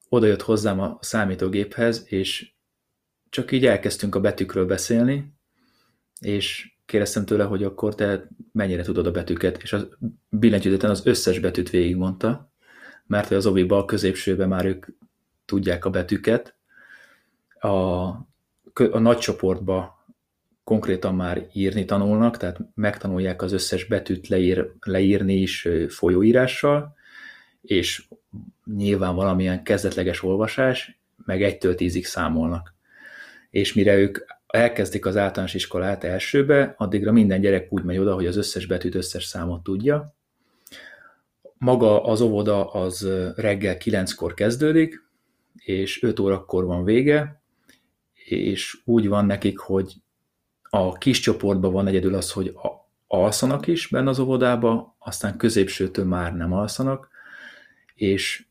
odajött 0.08 0.42
hozzám 0.42 0.80
a 0.80 0.98
számítógéphez, 1.00 2.04
és 2.06 2.52
csak 3.30 3.52
így 3.52 3.66
elkezdtünk 3.66 4.14
a 4.14 4.20
betűkről 4.20 4.66
beszélni, 4.66 5.32
és 6.20 6.72
kérdeztem 6.84 7.24
tőle, 7.24 7.44
hogy 7.44 7.62
akkor 7.62 7.94
te 7.94 8.28
mennyire 8.52 8.82
tudod 8.82 9.06
a 9.06 9.10
betűket, 9.10 9.62
és 9.62 9.72
a 9.72 9.88
billentyűzeten 10.28 10.90
az 10.90 11.06
összes 11.06 11.38
betűt 11.38 11.70
végigmondta, 11.70 12.53
mert 13.06 13.30
az 13.30 13.46
oviba 13.46 13.78
a 13.78 13.84
középsőben 13.84 14.48
már 14.48 14.64
ők 14.64 14.86
tudják 15.44 15.84
a 15.84 15.90
betűket. 15.90 16.54
A, 17.60 17.68
a 18.90 18.98
nagy 18.98 19.18
csoportba 19.18 20.04
konkrétan 20.64 21.14
már 21.14 21.46
írni 21.52 21.84
tanulnak, 21.84 22.36
tehát 22.36 22.58
megtanulják 22.74 23.42
az 23.42 23.52
összes 23.52 23.84
betűt 23.84 24.28
leír, 24.28 24.72
leírni 24.80 25.34
is 25.34 25.68
folyóírással, 25.88 26.94
és 27.60 28.08
nyilván 28.76 29.14
valamilyen 29.14 29.62
kezdetleges 29.62 30.22
olvasás, 30.22 30.98
meg 31.24 31.42
egytől 31.42 31.74
tízig 31.74 32.06
számolnak. 32.06 32.74
És 33.50 33.74
mire 33.74 33.96
ők 33.96 34.18
elkezdik 34.46 35.06
az 35.06 35.16
általános 35.16 35.54
iskolát 35.54 36.04
elsőbe, 36.04 36.74
addigra 36.78 37.12
minden 37.12 37.40
gyerek 37.40 37.72
úgy 37.72 37.82
megy 37.82 37.98
oda, 37.98 38.14
hogy 38.14 38.26
az 38.26 38.36
összes 38.36 38.66
betűt, 38.66 38.94
összes 38.94 39.24
számot 39.24 39.62
tudja. 39.62 40.14
Maga 41.58 42.04
az 42.04 42.20
óvoda 42.20 42.70
az 42.70 43.08
reggel 43.36 43.76
kilenckor 43.76 44.34
kezdődik, 44.34 45.02
és 45.54 46.02
5 46.02 46.18
órakor 46.18 46.64
van 46.64 46.84
vége, 46.84 47.42
és 48.24 48.78
úgy 48.84 49.08
van 49.08 49.26
nekik, 49.26 49.58
hogy 49.58 49.94
a 50.62 50.92
kis 50.92 51.20
csoportban 51.20 51.72
van 51.72 51.86
egyedül 51.86 52.14
az, 52.14 52.32
hogy 52.32 52.56
alszanak 53.06 53.66
is 53.66 53.88
benne 53.88 54.08
az 54.10 54.18
óvodába, 54.18 54.96
aztán 54.98 55.36
középsőtől 55.36 56.04
már 56.04 56.36
nem 56.36 56.52
alszanak, 56.52 57.08
és 57.94 58.46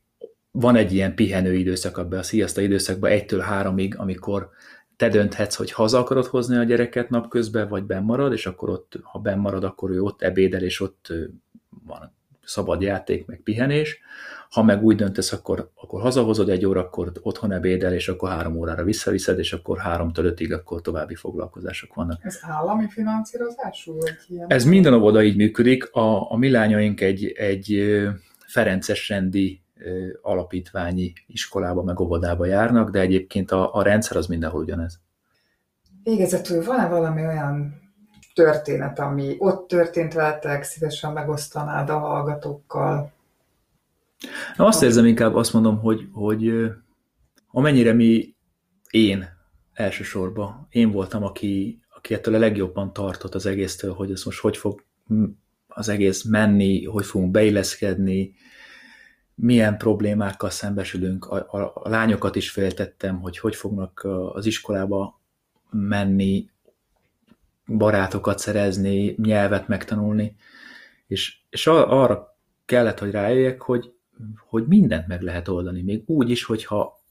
van 0.52 0.76
egy 0.76 0.94
ilyen 0.94 1.16
pihenő 1.16 1.56
időszak 1.56 1.98
abban 1.98 2.20
a 2.20 2.24
sziaszta 2.24 2.62
időszakban, 2.62 3.12
egytől 3.12 3.39
háromig, 3.39 3.98
amikor 3.98 4.50
te 4.96 5.10
dönthetsz, 5.10 5.56
hogy 5.56 5.72
haza 5.72 6.00
akarod 6.00 6.26
hozni 6.26 6.56
a 6.56 6.63
gyereket 6.63 7.10
napközben, 7.10 7.70
vagy 7.70 7.84
benn 7.84 8.04
marad, 8.04 8.34
és 8.34 8.46
akkor 8.46 8.70
ott, 8.70 9.00
ha 9.02 9.20
benn 9.20 9.39
marad, 9.39 9.63
akkor 9.63 9.92
ő 9.92 10.02
ott 10.02 10.22
ebédel, 10.22 10.62
és 10.62 10.80
ott 10.80 11.13
van 11.86 12.13
szabad 12.45 12.82
játék, 12.82 13.25
meg 13.25 13.41
pihenés. 13.43 13.99
Ha 14.49 14.63
meg 14.63 14.84
úgy 14.84 14.95
döntesz, 14.95 15.32
akkor, 15.32 15.71
akkor 15.75 16.01
hazahozod 16.01 16.49
egy 16.49 16.65
óra, 16.65 16.79
akkor 16.79 17.12
otthon 17.21 17.51
ebédel, 17.51 17.93
és 17.93 18.08
akkor 18.08 18.29
három 18.29 18.56
órára 18.56 18.84
visszaviszed, 18.84 19.39
és 19.39 19.53
akkor 19.53 19.77
háromtól 19.77 20.25
ötig 20.25 20.53
akkor 20.53 20.82
további 20.82 21.15
foglalkozások 21.15 21.93
vannak. 21.93 22.19
Ez 22.23 22.39
állami 22.41 22.88
finanszírozású? 22.89 23.97
Ilyen? 24.27 24.45
Ez 24.49 24.65
minden 24.65 24.93
óvoda 24.93 25.23
így 25.23 25.36
működik. 25.36 25.91
A, 25.91 26.32
a 26.32 26.38
mi 26.38 26.49
lányaink 26.49 27.01
egy, 27.01 27.25
egy 27.25 27.93
Ferences 28.47 29.10
rendi 29.10 29.62
alapítványi 30.21 31.13
iskolába, 31.27 31.84
meg 31.84 31.99
óvodába 31.99 32.45
járnak, 32.45 32.89
de 32.89 32.99
egyébként 32.99 33.51
a, 33.51 33.75
a 33.75 33.84
rendszer 33.84 34.17
az 34.17 34.27
mindenhol 34.27 34.62
ugyanez. 34.62 34.99
Végezetül 36.03 36.63
van-e 36.63 36.88
valami 36.88 37.25
olyan 37.25 37.83
történet, 38.34 39.00
ami 39.00 39.36
ott 39.39 39.67
történt 39.67 40.13
veletek, 40.13 40.63
szívesen 40.63 41.13
megosztanád 41.13 41.89
a 41.89 42.00
hallgatókkal? 42.00 43.12
Na, 44.58 44.65
azt 44.65 44.84
érzem 44.84 45.06
inkább, 45.06 45.36
azt 45.36 45.54
mondom, 45.54 45.80
hogy, 45.80 46.08
hogy 46.12 46.72
amennyire 47.48 47.93
mi, 47.93 48.36
én 48.89 49.30
elsősorban, 49.74 50.67
én 50.69 50.91
voltam, 50.91 51.24
aki, 51.24 51.82
aki 51.96 52.13
ettől 52.13 52.36
a 52.36 52.39
legjobban 52.39 52.93
tartott 52.93 53.36
az 53.36 53.46
egésztől, 53.46 53.93
hogy 53.93 54.12
ez 54.12 54.24
most 54.24 54.39
hogy 54.39 54.58
fog 54.58 54.84
az 55.67 55.89
egész 55.89 56.24
menni, 56.24 56.86
hogy 56.86 57.06
fogunk 57.06 57.32
beilleszkedni, 57.32 58.36
milyen 59.36 59.78
problémákkal 59.78 60.50
szembesülünk. 60.50 61.26
A, 61.26 61.36
a, 61.36 61.72
a 61.76 61.89
lányokat 61.89 62.36
is 62.36 62.52
féltettem, 62.52 63.22
hogy 63.22 63.38
hogy 63.38 63.56
fognak 63.56 64.08
az 64.34 64.46
iskolába 64.46 65.22
menni, 65.69 66.50
barátokat 67.67 68.39
szerezni, 68.39 69.15
nyelvet 69.17 69.67
megtanulni, 69.67 70.36
és, 71.08 71.38
és 71.49 71.67
arra 71.67 72.38
kellett, 72.65 72.99
hogy 72.99 73.12
rájöjjek, 73.12 73.62
hogy, 73.62 73.93
hogy 74.47 74.67
mindent 74.67 75.08
meg 75.08 75.21
lehet 75.21 75.47
oldani, 75.47 75.82
még 75.82 76.04
úgy 76.06 76.30
is, 76.30 76.43
hogyha 76.43 77.02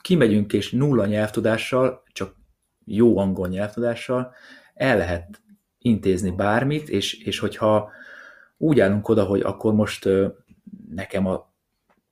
kimegyünk 0.00 0.52
és 0.52 0.70
nulla 0.70 1.06
nyelvtudással, 1.06 2.02
csak 2.12 2.34
jó 2.84 3.18
angol 3.18 3.48
nyelvtudással, 3.48 4.34
el 4.74 4.96
lehet 4.96 5.40
intézni 5.78 6.30
bármit, 6.30 6.88
és, 6.88 7.14
és 7.24 7.38
hogyha 7.38 7.90
úgy 8.56 8.80
állunk 8.80 9.08
oda, 9.08 9.24
hogy 9.24 9.40
akkor 9.40 9.74
most 9.74 10.08
nekem 10.90 11.26
a 11.26 11.52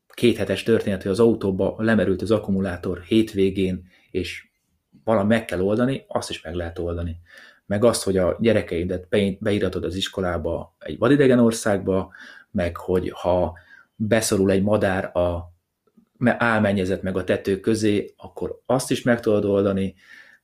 kéthetes 0.08 0.62
történet, 0.62 1.02
hogy 1.02 1.10
az 1.10 1.20
autóba 1.20 1.74
lemerült 1.78 2.22
az 2.22 2.30
akkumulátor 2.30 3.00
hétvégén, 3.00 3.88
és 4.10 4.48
valami 5.04 5.28
meg 5.28 5.44
kell 5.44 5.60
oldani, 5.60 6.04
azt 6.08 6.30
is 6.30 6.42
meg 6.42 6.54
lehet 6.54 6.78
oldani. 6.78 7.16
Meg 7.70 7.84
azt, 7.84 8.02
hogy 8.02 8.16
a 8.16 8.36
gyerekeidet 8.40 9.08
beiratod 9.38 9.84
az 9.84 9.94
iskolába 9.94 10.76
egy 10.78 10.98
vadidegen 10.98 11.38
országba, 11.38 12.12
meg 12.50 12.76
hogy 12.76 13.10
ha 13.14 13.58
beszorul 13.94 14.50
egy 14.50 14.62
madár 14.62 15.16
a 15.16 15.52
álmennyezet 16.24 17.02
meg 17.02 17.16
a 17.16 17.24
tető 17.24 17.60
közé, 17.60 18.14
akkor 18.16 18.62
azt 18.66 18.90
is 18.90 19.02
meg 19.02 19.20
tudod 19.20 19.44
oldani, 19.44 19.94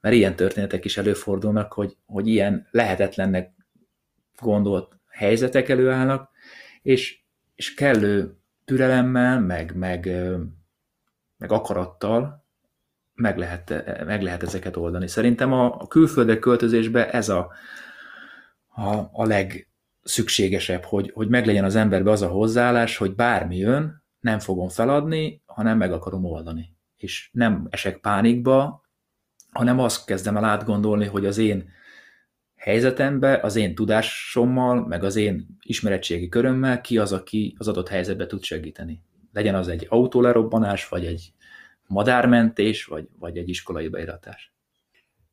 mert 0.00 0.14
ilyen 0.14 0.36
történetek 0.36 0.84
is 0.84 0.96
előfordulnak, 0.96 1.72
hogy, 1.72 1.96
hogy 2.06 2.28
ilyen 2.28 2.68
lehetetlennek 2.70 3.52
gondolt 4.40 4.98
helyzetek 5.08 5.68
előállnak, 5.68 6.30
és, 6.82 7.20
és 7.54 7.74
kellő 7.74 8.36
türelemmel, 8.64 9.40
meg, 9.40 9.76
meg, 9.76 10.06
meg 11.36 11.52
akarattal 11.52 12.45
meg 13.16 13.38
lehet, 13.38 13.85
meg 14.05 14.22
lehet 14.22 14.42
ezeket 14.42 14.76
oldani. 14.76 15.09
Szerintem 15.09 15.52
a, 15.52 15.81
a 15.81 15.87
külföldre 15.87 16.38
költözésbe 16.38 17.11
ez 17.11 17.29
a, 17.29 17.52
a, 18.68 18.94
a 19.12 19.24
legszükségesebb, 19.24 20.83
hogy, 20.83 21.11
hogy 21.14 21.29
meglegyen 21.29 21.64
az 21.64 21.74
emberbe 21.74 22.11
az 22.11 22.22
a 22.22 22.29
hozzáállás, 22.29 22.96
hogy 22.96 23.14
bármi 23.14 23.57
jön, 23.57 24.05
nem 24.20 24.38
fogom 24.38 24.68
feladni, 24.68 25.42
hanem 25.46 25.79
meg 25.79 25.92
akarom 25.92 26.24
oldani. 26.24 26.74
És 26.96 27.31
nem 27.33 27.66
esek 27.70 28.00
pánikba, 28.00 28.85
hanem 29.52 29.79
azt 29.79 30.07
kezdem 30.07 30.37
el 30.37 30.44
átgondolni, 30.44 31.07
hogy 31.07 31.26
az 31.26 31.38
én 31.38 31.68
helyzetembe, 32.57 33.40
az 33.42 33.57
én 33.57 33.74
tudásommal, 33.74 34.87
meg 34.87 35.05
az 35.05 35.16
én 35.16 35.46
ismeretségi 35.62 36.29
körömmel 36.29 36.81
ki 36.81 36.98
az, 36.98 37.12
aki 37.12 37.55
az 37.59 37.68
adott 37.68 37.88
helyzetbe 37.88 38.26
tud 38.26 38.42
segíteni. 38.42 39.02
Legyen 39.33 39.55
az 39.55 39.68
egy 39.68 39.87
autólerobbanás, 39.88 40.88
vagy 40.88 41.05
egy 41.05 41.33
madármentés, 41.87 42.85
vagy, 42.85 43.09
vagy 43.18 43.37
egy 43.37 43.49
iskolai 43.49 43.88
beiratás. 43.88 44.55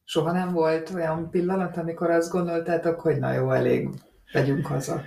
Soha 0.04 0.32
nem 0.32 0.52
volt 0.52 0.90
olyan 0.90 1.30
pillanat, 1.30 1.78
amikor 1.78 2.10
azt 2.10 2.32
gondoltátok, 2.32 3.00
hogy 3.00 3.18
na 3.18 3.34
jó, 3.34 3.52
elég, 3.52 3.90
legyünk 4.32 4.66
haza. 4.66 5.02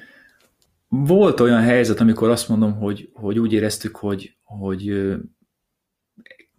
Volt 0.88 1.40
olyan 1.40 1.62
helyzet, 1.62 2.00
amikor 2.00 2.28
azt 2.28 2.48
mondom, 2.48 2.76
hogy, 2.76 3.10
hogy 3.14 3.38
úgy 3.38 3.52
éreztük, 3.52 3.96
hogy, 3.96 4.36
hogy 4.44 5.14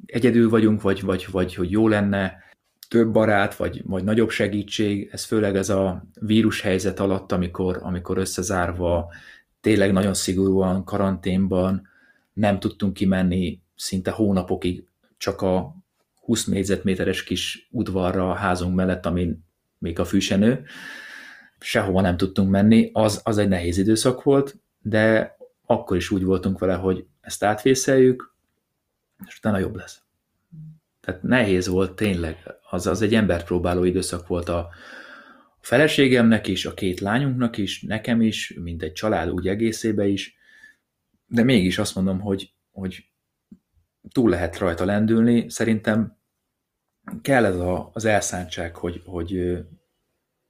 egyedül 0.05 0.49
vagyunk, 0.49 0.81
vagy, 0.81 1.01
vagy, 1.01 1.27
vagy 1.31 1.55
hogy 1.55 1.71
jó 1.71 1.87
lenne 1.87 2.45
több 2.87 3.11
barát, 3.11 3.55
vagy, 3.55 3.81
vagy 3.85 4.03
nagyobb 4.03 4.29
segítség, 4.29 5.09
ez 5.11 5.23
főleg 5.23 5.55
ez 5.55 5.69
a 5.69 6.03
vírus 6.21 6.61
helyzet 6.61 6.99
alatt, 6.99 7.31
amikor, 7.31 7.79
amikor 7.81 8.17
összezárva, 8.17 9.11
tényleg 9.61 9.91
nagyon 9.91 10.13
szigorúan 10.13 10.83
karanténban 10.83 11.87
nem 12.33 12.59
tudtunk 12.59 12.93
kimenni 12.93 13.61
szinte 13.77 14.11
hónapokig 14.11 14.83
csak 15.17 15.41
a 15.41 15.75
20 16.15 16.45
négyzetméteres 16.45 17.23
kis 17.23 17.67
udvarra 17.71 18.29
a 18.29 18.33
házunk 18.33 18.75
mellett, 18.75 19.05
amin 19.05 19.45
még 19.77 19.99
a 19.99 20.05
fűsenő, 20.05 20.65
sehova 21.59 22.01
nem 22.01 22.17
tudtunk 22.17 22.49
menni, 22.49 22.89
az, 22.93 23.21
az 23.23 23.37
egy 23.37 23.47
nehéz 23.47 23.77
időszak 23.77 24.23
volt, 24.23 24.55
de 24.81 25.35
akkor 25.65 25.97
is 25.97 26.11
úgy 26.11 26.23
voltunk 26.23 26.59
vele, 26.59 26.73
hogy 26.73 27.05
ezt 27.21 27.43
átvészeljük, 27.43 28.35
és 29.27 29.37
utána 29.37 29.57
jobb 29.57 29.75
lesz. 29.75 30.01
Tehát 31.01 31.23
nehéz 31.23 31.67
volt 31.67 31.95
tényleg, 31.95 32.37
az, 32.69 32.87
az 32.87 33.01
egy 33.01 33.15
embert 33.15 33.45
próbáló 33.45 33.83
időszak 33.83 34.27
volt 34.27 34.49
a, 34.49 34.57
a 34.57 34.69
feleségemnek 35.59 36.47
is, 36.47 36.65
a 36.65 36.73
két 36.73 36.99
lányunknak 36.99 37.57
is, 37.57 37.81
nekem 37.81 38.21
is, 38.21 38.53
mint 38.61 38.83
egy 38.83 38.93
család 38.93 39.29
úgy 39.29 39.47
egészébe 39.47 40.07
is, 40.07 40.35
de 41.27 41.43
mégis 41.43 41.77
azt 41.77 41.95
mondom, 41.95 42.19
hogy, 42.19 42.53
hogy 42.71 43.05
túl 44.11 44.29
lehet 44.29 44.57
rajta 44.57 44.85
lendülni. 44.85 45.49
Szerintem 45.49 46.17
kell 47.21 47.45
ez 47.45 47.55
a, 47.55 47.89
az 47.93 48.05
elszántság, 48.05 48.75
hogy, 48.75 49.01
hogy, 49.05 49.57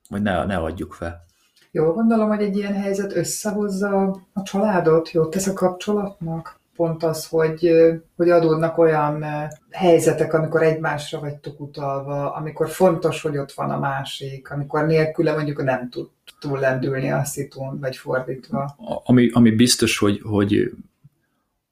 hogy 0.10 0.22
ne, 0.22 0.46
ne 0.46 0.58
adjuk 0.58 0.94
fel. 0.94 1.26
Jó, 1.72 1.94
gondolom, 1.94 2.28
hogy 2.30 2.42
egy 2.42 2.58
ilyen 2.58 2.74
helyzet 2.74 3.16
összehozza 3.16 4.22
a 4.34 4.42
családot, 4.44 5.12
jó 5.12 5.26
tesz 5.26 5.48
a 5.48 5.54
kapcsolatnak? 5.54 6.60
Pont 6.76 7.04
az, 7.04 7.28
hogy, 7.28 7.72
hogy 8.16 8.30
adódnak 8.30 8.78
olyan 8.78 9.26
helyzetek, 9.72 10.34
amikor 10.34 10.64
egymásra 10.64 11.20
vagytok 11.20 11.60
utalva, 11.60 12.34
amikor 12.34 12.70
fontos, 12.70 13.22
hogy 13.22 13.38
ott 13.38 13.52
van 13.52 13.70
a 13.70 13.80
másik, 13.80 14.52
amikor 14.52 14.86
nélküle 14.86 15.34
mondjuk 15.34 15.64
nem 15.64 15.90
tud 15.90 16.10
túl 16.40 16.60
lendülni 16.60 17.12
a 17.12 17.24
szitún, 17.24 17.80
vagy 17.80 17.96
fordítva. 17.96 18.76
Ami, 19.04 19.30
ami 19.34 19.52
biztos, 19.52 19.98
hogy, 19.98 20.22
hogy 20.24 20.72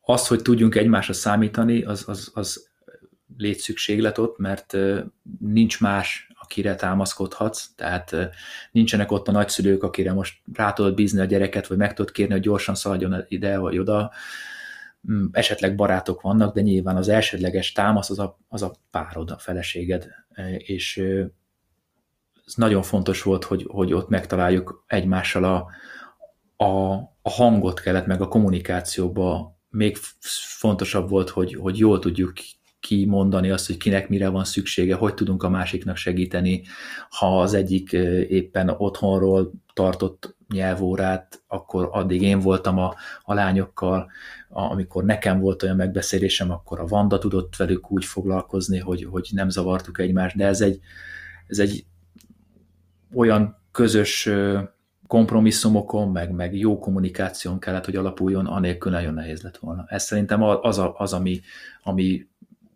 az, 0.05 0.27
hogy 0.27 0.41
tudjunk 0.41 0.75
egymásra 0.75 1.13
számítani, 1.13 1.83
az, 1.83 2.03
az, 2.07 2.31
az 2.33 2.69
létszükséglet 3.37 4.17
ott, 4.17 4.37
mert 4.37 4.77
nincs 5.39 5.81
más, 5.81 6.29
akire 6.39 6.75
támaszkodhatsz, 6.75 7.69
tehát 7.75 8.15
nincsenek 8.71 9.11
ott 9.11 9.27
a 9.27 9.31
nagyszülők, 9.31 9.83
akire 9.83 10.13
most 10.13 10.41
rá 10.53 10.73
tudod 10.73 10.93
bízni 10.93 11.19
a 11.19 11.25
gyereket, 11.25 11.67
vagy 11.67 11.77
meg 11.77 11.93
tudod 11.93 12.11
kérni, 12.11 12.33
hogy 12.33 12.41
gyorsan 12.41 12.75
szaladjon 12.75 13.25
ide 13.27 13.57
vagy 13.57 13.77
oda. 13.77 14.11
Mm, 15.11 15.25
esetleg 15.31 15.75
barátok 15.75 16.21
vannak, 16.21 16.53
de 16.53 16.61
nyilván 16.61 16.95
az 16.95 17.07
elsődleges 17.07 17.71
támasz 17.71 18.09
az 18.09 18.19
a, 18.19 18.39
az 18.47 18.61
a 18.61 18.75
párod, 18.91 19.31
a 19.31 19.37
feleséged, 19.37 20.07
és 20.57 20.97
ez 22.45 22.53
nagyon 22.55 22.81
fontos 22.81 23.21
volt, 23.21 23.43
hogy, 23.43 23.65
hogy 23.67 23.93
ott 23.93 24.09
megtaláljuk 24.09 24.83
egymással 24.87 25.43
a, 25.43 25.67
a, 26.65 26.93
a 27.21 27.29
hangot 27.29 27.79
kellett, 27.79 28.05
meg 28.05 28.21
a 28.21 28.27
kommunikációba 28.27 29.54
még 29.75 29.97
fontosabb 30.59 31.09
volt, 31.09 31.29
hogy, 31.29 31.53
hogy 31.53 31.77
jól 31.77 31.99
tudjuk 31.99 32.33
kimondani 32.79 33.49
azt, 33.51 33.67
hogy 33.67 33.77
kinek 33.77 34.09
mire 34.09 34.29
van 34.29 34.43
szüksége, 34.43 34.95
hogy 34.95 35.13
tudunk 35.13 35.43
a 35.43 35.49
másiknak 35.49 35.95
segíteni. 35.95 36.63
Ha 37.09 37.41
az 37.41 37.53
egyik 37.53 37.91
éppen 38.29 38.69
otthonról 38.69 39.51
tartott 39.73 40.35
nyelvórát, 40.53 41.43
akkor 41.47 41.89
addig 41.91 42.21
én 42.21 42.39
voltam 42.39 42.77
a, 42.77 42.95
a 43.21 43.33
lányokkal, 43.33 44.11
amikor 44.49 45.03
nekem 45.03 45.39
volt 45.39 45.63
olyan 45.63 45.75
megbeszélésem, 45.75 46.51
akkor 46.51 46.79
a 46.79 46.85
Vanda 46.85 47.17
tudott 47.17 47.55
velük 47.55 47.91
úgy 47.91 48.05
foglalkozni, 48.05 48.79
hogy, 48.79 49.03
hogy 49.03 49.29
nem 49.31 49.49
zavartuk 49.49 49.99
egymást, 49.99 50.35
de 50.35 50.45
ez 50.45 50.61
egy, 50.61 50.79
ez 51.47 51.59
egy 51.59 51.85
olyan 53.13 53.61
közös 53.71 54.29
kompromisszumokon, 55.07 56.11
meg, 56.11 56.31
meg 56.31 56.57
jó 56.57 56.79
kommunikáción 56.79 57.59
kellett, 57.59 57.85
hogy 57.85 57.95
alapuljon, 57.95 58.45
anélkül 58.45 58.91
nagyon 58.91 59.13
nehéz 59.13 59.41
lett 59.41 59.57
volna. 59.57 59.85
Ez 59.87 60.03
szerintem 60.03 60.41
az, 60.41 60.77
a, 60.77 60.95
az 60.97 61.13
ami, 61.13 61.41
ami 61.83 62.27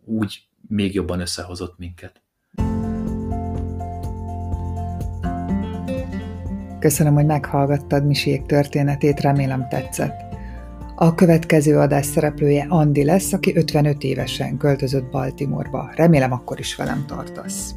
úgy 0.04 0.48
még 0.68 0.94
jobban 0.94 1.20
összehozott 1.20 1.78
minket. 1.78 2.22
Köszönöm, 6.78 7.14
hogy 7.14 7.26
meghallgattad 7.26 8.06
Misiék 8.06 8.46
történetét, 8.46 9.20
remélem 9.20 9.68
tetszett. 9.68 10.28
A 10.96 11.14
következő 11.14 11.78
adás 11.78 12.06
szereplője 12.06 12.66
Andi 12.68 13.04
lesz, 13.04 13.32
aki 13.32 13.56
55 13.56 14.02
évesen 14.02 14.56
költözött 14.56 15.10
Baltimoreba. 15.10 15.90
Remélem 15.94 16.32
akkor 16.32 16.58
is 16.58 16.76
velem 16.76 17.04
tartasz. 17.06 17.74